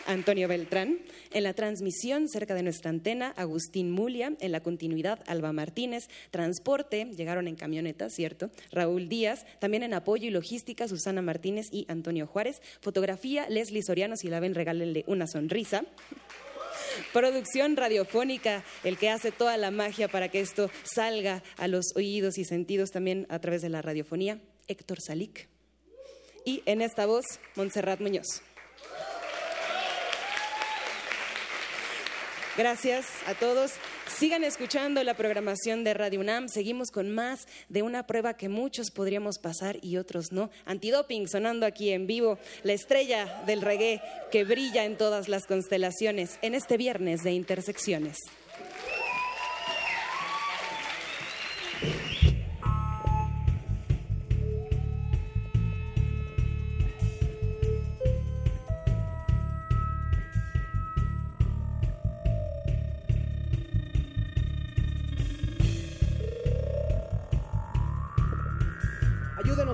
Antonio 0.06 0.48
Beltrán. 0.48 1.00
En 1.32 1.44
la 1.44 1.54
transmisión, 1.54 2.30
cerca 2.30 2.54
de 2.54 2.64
nuestra 2.64 2.90
antena, 2.90 3.34
Agustín 3.38 3.92
Mulia. 3.92 4.34
En 4.40 4.52
la 4.52 4.62
continuidad, 4.62 5.20
Alba 5.28 5.52
Martínez. 5.52 6.08
Transporte, 6.32 7.06
llegaron 7.16 7.48
en 7.48 7.56
camioneta, 7.56 8.10
¿cierto? 8.10 8.50
Raúl 8.72 9.10
Díaz. 9.10 9.46
También 9.60 9.84
en 9.84 9.94
apoyo 9.94 10.28
y 10.28 10.32
logística, 10.32 10.88
Susana 10.88 11.22
Martínez 11.22 11.68
y 11.72 11.86
Antonio 11.90 12.28
Juárez. 12.28 12.62
Fotografía, 12.82 13.48
Leslie 13.50 13.84
Soriano. 13.84 14.16
Si 14.16 14.28
la 14.28 14.40
ven, 14.40 14.56
regálenle 14.56 15.04
una 15.08 15.28
sonrisa. 15.28 15.84
Producción 17.12 17.76
radiofónica, 17.76 18.64
el 18.84 18.98
que 18.98 19.10
hace 19.10 19.32
toda 19.32 19.58
la 19.58 19.72
magia 19.72 20.08
para 20.08 20.30
que 20.30 20.40
esto 20.40 20.70
salga 20.84 21.44
a 21.58 21.68
los 21.68 21.96
oídos 21.96 22.38
y 22.38 22.46
sentidos 22.46 22.92
también 22.92 23.26
a 23.30 23.40
través 23.40 23.62
de 23.62 23.70
la 23.70 23.82
radiofonía, 23.82 24.40
Héctor 24.68 25.00
Salic. 25.02 25.48
Y 26.46 26.62
en 26.66 26.82
esta 26.82 27.06
voz, 27.06 27.26
Montserrat 27.56 28.00
Muñoz. 28.00 28.42
Gracias 32.58 33.08
a 33.28 33.34
todos. 33.34 33.74
Sigan 34.08 34.46
escuchando 34.46 35.04
la 35.04 35.14
programación 35.14 35.84
de 35.84 35.94
Radio 35.94 36.22
UNAM. 36.22 36.48
Seguimos 36.48 36.90
con 36.90 37.12
más 37.12 37.48
de 37.68 37.82
una 37.82 38.08
prueba 38.08 38.36
que 38.36 38.48
muchos 38.48 38.92
podríamos 38.92 39.40
pasar 39.40 39.78
y 39.82 39.98
otros 39.98 40.32
no. 40.32 40.50
Antidoping 40.66 41.28
sonando 41.28 41.66
aquí 41.66 41.92
en 41.92 42.08
vivo, 42.08 42.40
la 42.64 42.72
estrella 42.72 43.44
del 43.46 43.62
reggae 43.62 44.02
que 44.32 44.46
brilla 44.46 44.86
en 44.86 44.98
todas 44.98 45.28
las 45.28 45.46
constelaciones 45.48 46.40
en 46.42 46.56
este 46.56 46.78
viernes 46.78 47.24
de 47.24 47.34
Intersecciones. 47.34 48.20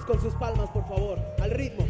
con 0.06 0.20
sus 0.22 0.34
palmas, 0.36 0.70
por 0.70 0.88
favor, 0.88 1.20
al 1.40 1.52
ritmo. 1.52 1.86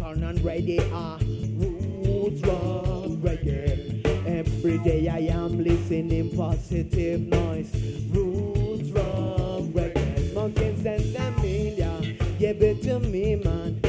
turn 0.00 0.24
on 0.24 0.36
reggae. 0.38 0.80
Ah, 0.92 1.18
roots 1.60 2.40
rock 2.42 3.10
reggae. 3.20 4.00
Every 4.26 4.78
day 4.78 5.08
I 5.08 5.18
am 5.34 5.62
listening 5.62 6.34
positive 6.36 7.20
noise. 7.20 7.70
Roots 8.10 8.90
rock 8.92 9.62
reggae. 9.76 10.34
Monkeys 10.34 10.86
and 10.86 11.16
Amelia, 11.16 12.16
give 12.38 12.62
it 12.62 12.82
to 12.84 12.98
me, 13.00 13.36
man. 13.36 13.80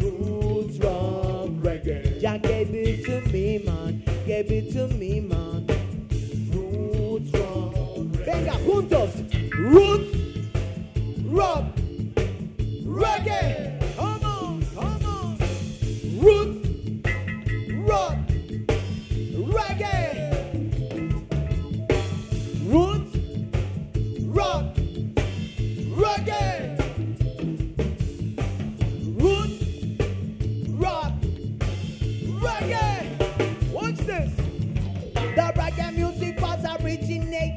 Roots 0.00 0.78
rock 0.78 1.50
reggae. 1.66 2.18
Jack 2.20 2.42
gave 2.42 2.74
it 2.74 3.04
to 3.04 3.20
me, 3.30 3.58
man. 3.58 4.02
Gave 4.26 4.50
it 4.50 4.72
to 4.72 4.88
me, 4.88 5.20
man. 5.20 5.66
Roots 6.50 7.30
rock. 7.34 7.74
Venga 8.24 8.52
juntos. 8.64 9.12
Roots. 9.52 10.15
originates. 36.96 37.55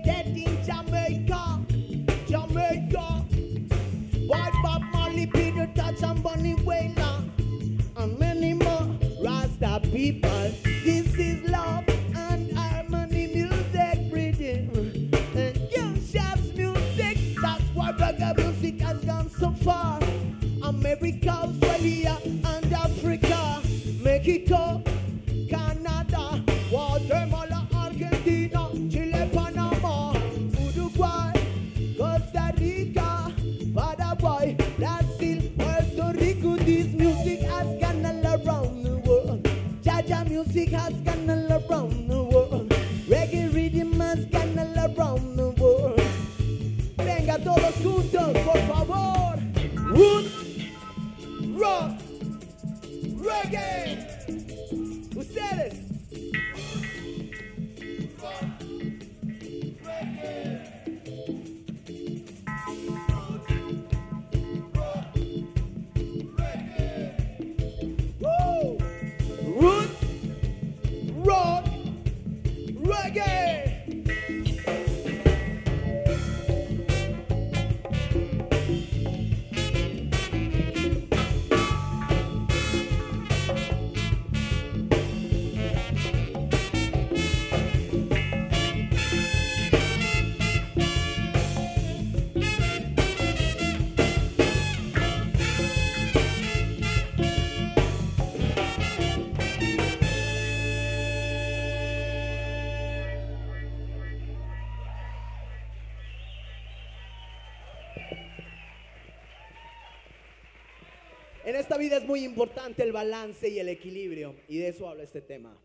esta 111.69 111.77
vida 111.77 111.97
es 111.97 112.05
muy 112.05 112.23
importante 112.23 112.81
el 112.81 112.91
balance 112.91 113.47
y 113.47 113.59
el 113.59 113.69
equilibrio. 113.69 114.33
Y 114.47 114.57
de 114.57 114.69
eso 114.69 114.89
habla 114.89 115.03
este 115.03 115.21
tema. 115.21 115.55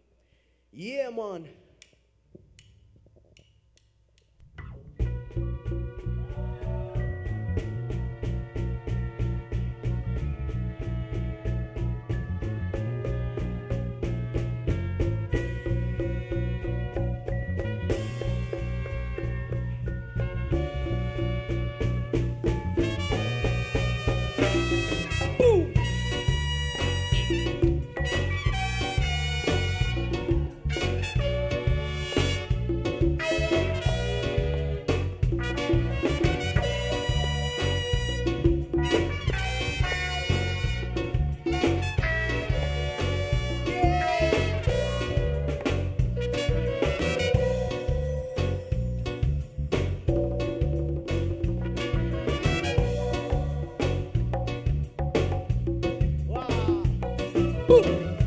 Yeah, 0.70 1.10
man. 1.10 1.46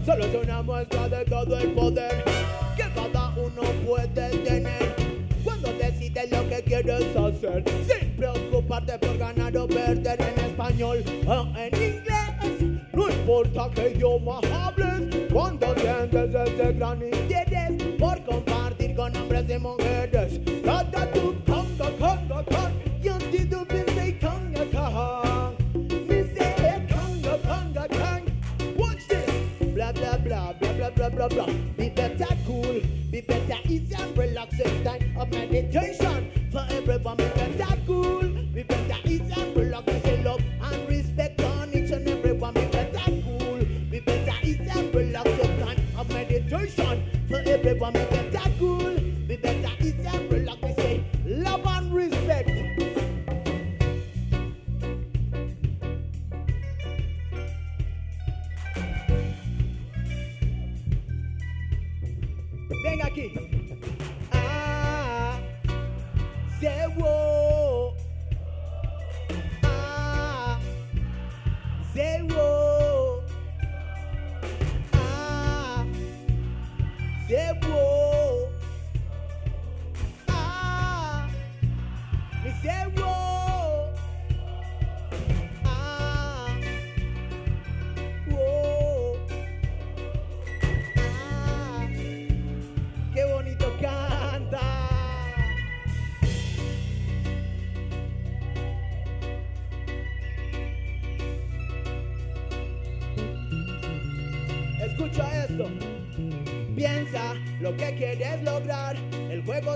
Solo 0.08 0.24
es 0.24 0.36
una 0.36 0.62
muestra 0.62 1.10
de 1.10 1.26
todo 1.26 1.60
el 1.60 1.74
poder 1.74 2.24
que 2.78 2.84
cada 2.95 3.30
uno 3.32 3.62
puede 3.86 4.38
tener 4.38 4.95
cuando 5.43 5.70
decides 5.74 6.32
lo 6.32 6.47
que 6.47 6.64
quieres 6.64 7.14
hacer, 7.14 7.62
sin 7.86 8.12
preocuparte 8.16 8.97
por 8.99 9.18
ganar 9.18 9.58
o 9.58 9.68
perder 9.68 10.18
en 10.22 10.45
español 10.45 11.03
o 11.28 11.47
en 11.58 11.76
inglés. 11.76 12.86
No 12.93 13.10
importa 13.10 13.70
qué 13.76 13.89
idioma 13.97 14.39
hables, 14.53 15.14
cuando 15.34 15.76
sientes 15.76 16.34
ese 16.34 16.72
gran 16.72 17.01
interés 17.01 17.84
por 17.99 18.24
compartir 18.24 18.95
con 18.95 19.14
hombres 19.14 19.43
y 19.49 19.60
mujeres. 19.60 20.39
Tu 21.14 21.34
blah, 31.10 31.28
blah, 31.28 31.45
blah. 31.45 31.53
Be 31.78 31.89
better 31.89 32.28
cool, 32.45 32.82
be 33.12 33.22
better 33.22 33.58
easy 33.68 33.95
and 33.95 34.18
relax. 34.18 34.55
It's 34.60 34.84
time 34.84 35.18
of 35.18 35.30
meditation 35.32 36.32
for 36.51 36.66
everyone. 36.70 37.18
Be 37.18 37.26
better 37.26 37.78
cool, 37.86 38.22
be 38.53 38.64
better 38.64 38.97
easy 39.05 39.34
and 39.36 39.55
relax. 39.55 39.86
Say 40.03 40.24
love 40.24 40.41
and 40.62 40.89
respect 40.89 41.41
on 41.41 41.70
each 41.74 41.91
and 41.91 42.08
everyone. 42.08 42.53
Be 42.53 42.66
better 42.66 43.12
cool, 43.24 43.60
be 43.91 43.99
better 43.99 44.34
easy 44.43 44.68
and 44.70 44.93
relax. 44.93 45.30
It's 45.30 45.64
time 45.64 45.80
of 45.97 46.10
meditation 46.10 47.03
for 47.30 47.38
everyone. 47.38 47.93
Be 47.93 47.99
better 47.99 48.26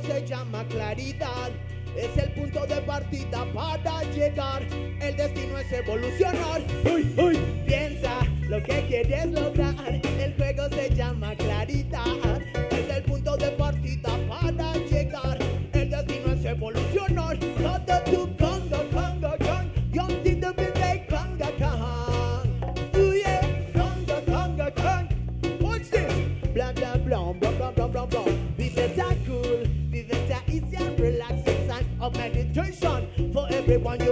El 0.01 0.07
juego 0.07 0.19
se 0.19 0.27
llama 0.27 0.63
claridad. 0.65 1.51
Es 1.95 2.17
el 2.17 2.31
punto 2.31 2.65
de 2.65 2.81
partida 2.81 3.45
para 3.53 4.03
llegar. 4.11 4.63
El 4.99 5.15
destino 5.15 5.59
es 5.59 5.71
evolucionar. 5.71 6.61
Uy, 6.85 7.13
uy. 7.17 7.37
Piensa 7.65 8.19
lo 8.47 8.61
que 8.63 8.85
quieres 8.87 9.27
lograr. 9.27 10.01
El 10.19 10.33
juego 10.35 10.69
se 10.69 10.95
llama 10.95 11.35
claridad. 11.35 12.70
Of. 32.51 33.07
For 33.31 33.47
everyone, 33.49 34.03
you 34.03 34.10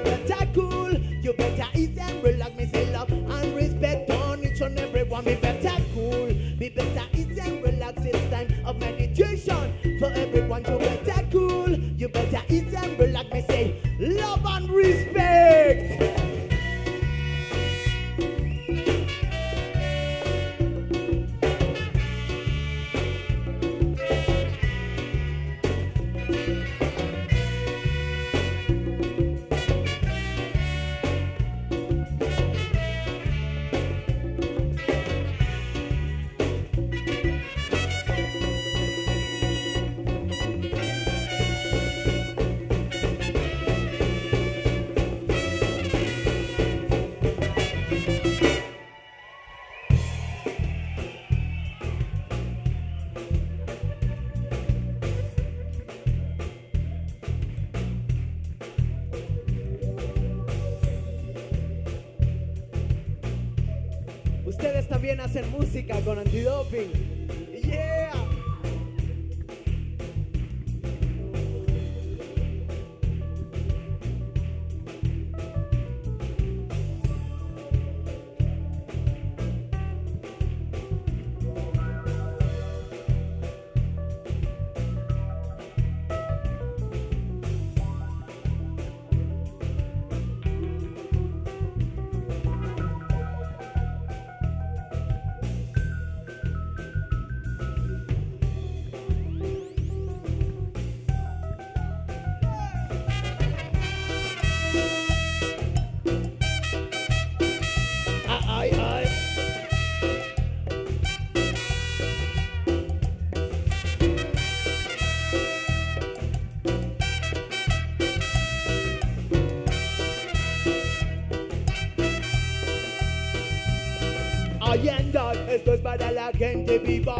para 125.82 126.12
la 126.12 126.32
gente 126.32 126.78
viva, 126.80 127.19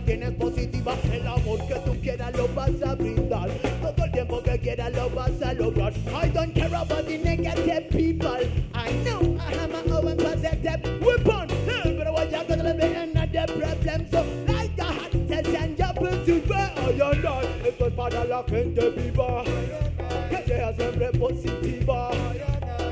tienes 0.00 0.32
positiva, 0.32 0.94
el 1.12 1.26
amor 1.26 1.58
que 1.66 1.74
tú 1.84 1.96
quieras 2.00 2.36
lo 2.36 2.48
vas 2.54 2.82
a 2.84 2.94
brindar. 2.94 3.48
Todo 3.80 4.04
el 4.04 4.12
tiempo 4.12 4.42
que 4.42 4.58
quieras 4.58 4.92
lo 4.94 5.10
vas 5.10 5.42
a 5.42 5.52
lograr. 5.54 5.92
I 6.14 6.28
don't 6.28 6.54
care 6.54 6.74
about 6.74 7.06
the 7.06 7.18
negative 7.18 7.88
people. 7.90 8.36
I 8.74 8.92
know 9.04 9.36
I 9.38 9.54
have 9.54 9.70
my 9.70 9.82
own 9.92 10.16
positive 10.16 11.00
weapon. 11.00 11.48
Eh, 11.68 11.94
pero 11.98 12.12
voy 12.12 12.34
a 12.34 12.44
controlar 12.44 12.82
another 12.82 13.46
problem. 13.46 14.06
So 14.10 14.24
like 14.46 14.76
the 14.76 14.84
hot 14.84 15.12
test 15.28 15.48
and 15.48 15.78
your 15.78 15.92
pursuit, 15.94 16.48
where 16.48 16.72
are 16.76 16.92
you 16.92 17.22
not? 17.22 17.44
Esto 17.64 17.86
es 17.86 17.94
para 17.94 18.24
la 18.24 18.42
gente 18.44 18.90
viva, 18.90 19.44
que 20.30 20.42
sea 20.46 20.72
siempre 20.74 21.10
positiva. 21.18 22.10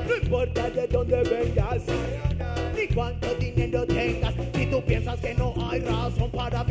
No 0.07 0.15
importa 0.15 0.69
de 0.69 0.87
dónde 0.87 1.23
vengas, 1.23 1.83
ni 2.75 2.87
cuánto 2.93 3.33
dinero 3.35 3.85
tengas, 3.85 4.33
si 4.53 4.65
tú 4.67 4.81
piensas 4.81 5.19
que 5.19 5.33
no 5.33 5.53
hay 5.69 5.79
razón 5.81 6.29
para 6.31 6.63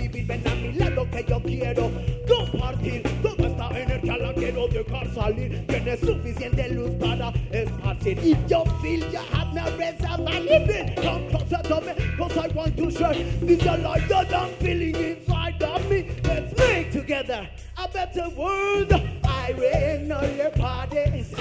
quiero. 1.67 1.91
Compartir 2.27 3.03
toda 3.23 3.47
esta 3.49 3.81
energía 3.81 4.17
la 4.19 4.35
quiero 4.35 4.69
dejar 4.69 5.07
salir. 5.15 5.67
Tiene 5.67 5.97
suficiente 5.97 6.69
luz 6.71 6.91
para 7.01 7.33
esparcir. 7.51 8.19
If 8.19 8.51
you 8.51 8.65
feel 8.83 9.13
you 9.13 9.21
have 9.33 9.55
no 9.55 9.65
reason 9.77 10.25
my 10.25 10.41
living 10.41 10.95
come 10.97 11.29
closer 11.31 11.63
to 11.63 11.81
me 11.81 11.93
cause 12.17 12.37
I 12.37 12.49
want 12.49 12.77
to 12.77 12.91
share. 12.91 13.15
This 13.41 13.61
is 13.61 13.67
a 13.67 13.77
life 13.79 14.09
that 14.09 14.35
I'm 14.35 14.51
feeling 14.55 14.95
inside 14.97 15.63
of 15.63 15.91
me. 15.91 16.09
Let's 16.25 16.59
make 16.59 16.93
together 16.93 17.49
a 17.77 17.89
better 17.89 18.29
world. 18.31 18.93
I 19.25 19.53
will 19.57 20.01
know 20.07 20.23
your 20.37 20.51
parties 20.51 21.35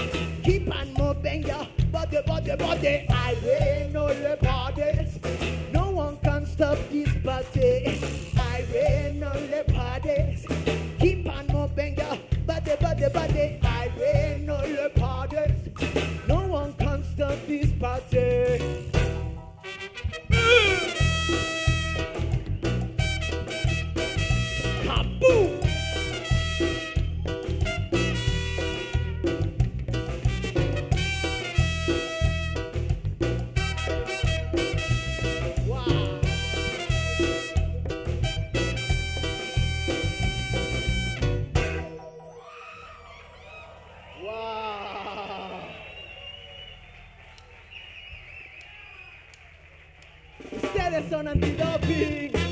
keep 0.43 0.73
on 0.75 0.93
moving 0.93 1.43
your 1.43 1.67
body 1.91 2.21
body 2.25 2.55
body. 2.55 3.05
I 3.09 3.35
will 3.43 3.89
know 3.89 4.11
your 4.11 4.37
parties 4.37 5.19
no 5.73 5.89
one 5.91 6.17
can 6.17 6.45
stop 6.45 6.77
this 6.91 7.09
party. 7.23 8.14
Ustedes 50.51 51.09
son 51.09 51.27
antidoping. 51.27 52.44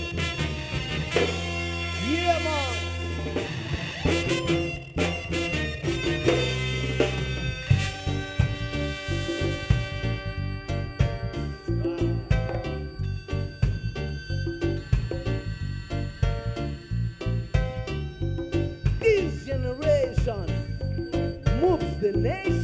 Deixa 22.24 22.63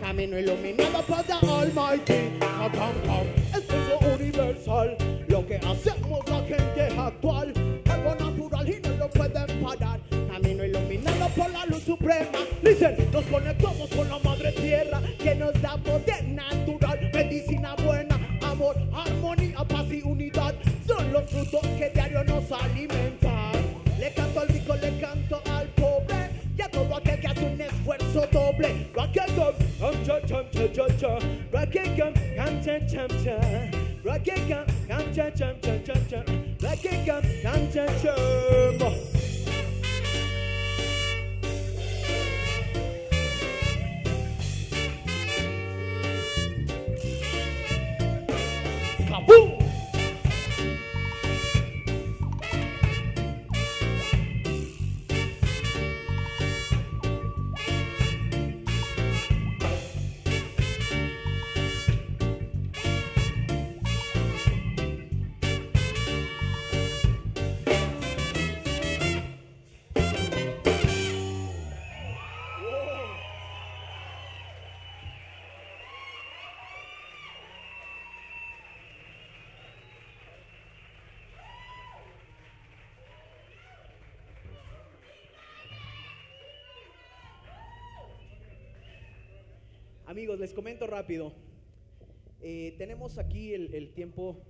Camino 0.00 0.38
iluminado 0.38 1.02
por 1.02 1.22
the 1.22 1.34
Almighty. 1.34 2.32
Come, 2.40 2.72
come. 3.06 3.30
Esfuerzo 3.54 3.98
universal, 4.18 4.96
lo 5.28 5.46
que 5.46 5.56
hacemos 5.56 6.28
la 6.28 6.42
gente 6.42 6.88
actual, 6.98 7.52
algo 7.88 8.14
natural 8.16 8.68
y 8.68 8.80
no 8.80 8.96
lo 8.96 9.08
pueden 9.08 9.62
parar. 9.62 10.00
Camino 10.32 10.64
iluminado 10.64 11.28
por 11.36 11.48
la 11.50 11.64
luz 11.66 11.84
suprema. 11.84 12.38
Listen, 12.62 12.96
nos 13.12 13.24
conectamos 13.26 13.88
con 13.90 14.08
la 14.08 14.18
madre 14.18 14.50
tierra 14.50 15.00
que 15.22 15.34
nos 15.36 15.52
da 15.62 15.76
poder 15.76 16.24
natural, 16.24 17.10
medicina 17.14 17.76
buena, 17.84 18.18
amor, 18.42 18.76
armonía, 18.92 19.58
paz 19.58 19.86
y 19.92 20.02
unidad. 20.02 20.56
Son 20.88 21.12
los 21.12 21.30
frutos 21.30 21.60
que 21.78 21.90
diario 21.90 22.24
nos 22.24 22.50
alimentan. 22.50 23.25
chum 30.06 30.20
chum 30.28 30.72
chum 30.72 30.98
chum 30.98 31.20
Rakekam 31.52 32.14
kamcha 32.36 32.78
chamcha 32.88 33.36
Rakekam 34.04 34.66
kamcha 34.88 35.30
chamcha 35.36 35.84
chamcha 35.84 36.22
Rakekam 36.60 37.22
kamcha 37.42 37.86
chum 38.00 39.15
Amigos, 90.16 90.40
les 90.40 90.54
comento 90.54 90.86
rápido. 90.86 91.34
Eh, 92.40 92.74
tenemos 92.78 93.18
aquí 93.18 93.52
el, 93.52 93.92
tiempo 93.92 94.42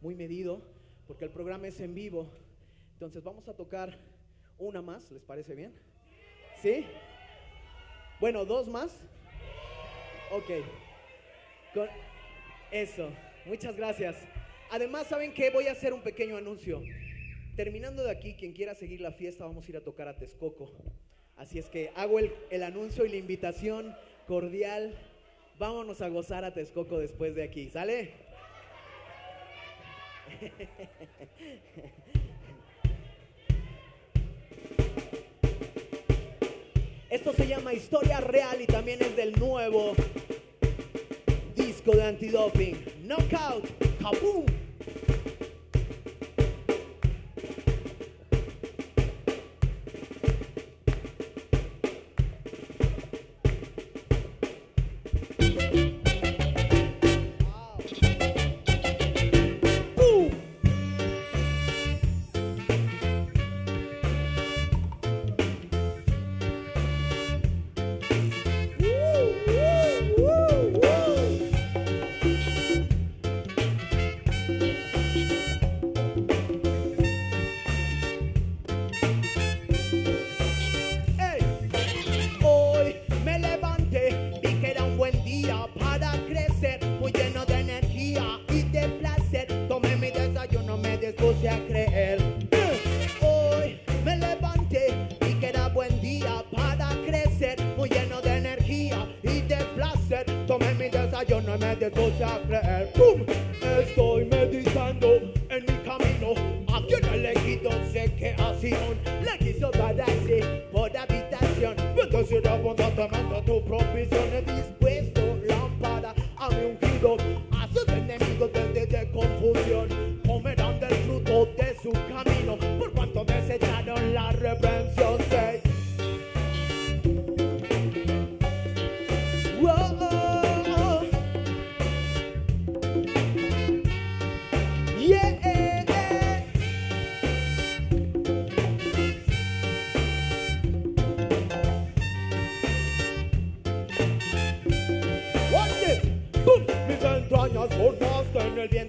muy 0.00 0.14
medido 0.14 0.62
porque 1.08 1.24
el 1.24 1.32
programa 1.32 1.66
es 1.66 1.80
en 1.80 1.92
vivo. 1.92 2.30
Entonces 2.92 3.24
vamos 3.24 3.48
a 3.48 3.56
tocar 3.56 3.98
una 4.60 4.80
más, 4.80 5.10
¿les 5.10 5.24
parece 5.24 5.56
bien? 5.56 5.74
¿Sí? 6.62 6.84
Bueno, 8.20 8.44
dos 8.44 8.68
más. 8.68 8.96
Ok. 10.30 10.64
Con- 11.74 11.88
Eso. 12.70 13.10
Muchas 13.44 13.76
gracias. 13.76 14.14
Además, 14.70 15.08
¿saben 15.08 15.34
qué? 15.34 15.50
Voy 15.50 15.66
a 15.66 15.72
hacer 15.72 15.92
un 15.92 16.02
pequeño 16.02 16.36
anuncio. 16.36 16.80
Terminando 17.56 18.04
de 18.04 18.12
aquí, 18.12 18.34
quien 18.34 18.52
quiera 18.52 18.76
seguir 18.76 19.00
la 19.00 19.10
fiesta, 19.10 19.44
vamos 19.44 19.66
a 19.66 19.68
ir 19.68 19.78
a 19.78 19.82
tocar 19.82 20.06
a 20.06 20.16
Texcoco. 20.16 20.70
Así 21.34 21.58
es 21.58 21.66
que 21.66 21.90
hago 21.96 22.20
el 22.20 22.62
anuncio 22.62 23.04
y 23.04 23.08
la 23.08 23.16
invitación 23.16 23.96
cordial. 24.28 24.94
Vámonos 25.58 26.00
a 26.02 26.08
gozar 26.08 26.44
a 26.44 26.54
Texcoco 26.54 26.98
después 26.98 27.34
de 27.34 27.42
aquí. 27.42 27.68
¿Sale? 27.68 28.12
Esto 37.10 37.32
se 37.32 37.48
llama 37.48 37.74
Historia 37.74 38.20
Real 38.20 38.60
y 38.60 38.66
también 38.66 39.02
es 39.02 39.16
del 39.16 39.32
nuevo 39.32 39.94
disco 41.56 41.90
de 41.90 42.04
antidoping. 42.04 42.76
Knockout, 43.02 43.64
kaboom. 44.00 44.46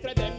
frente 0.01 0.21
de. 0.21 0.38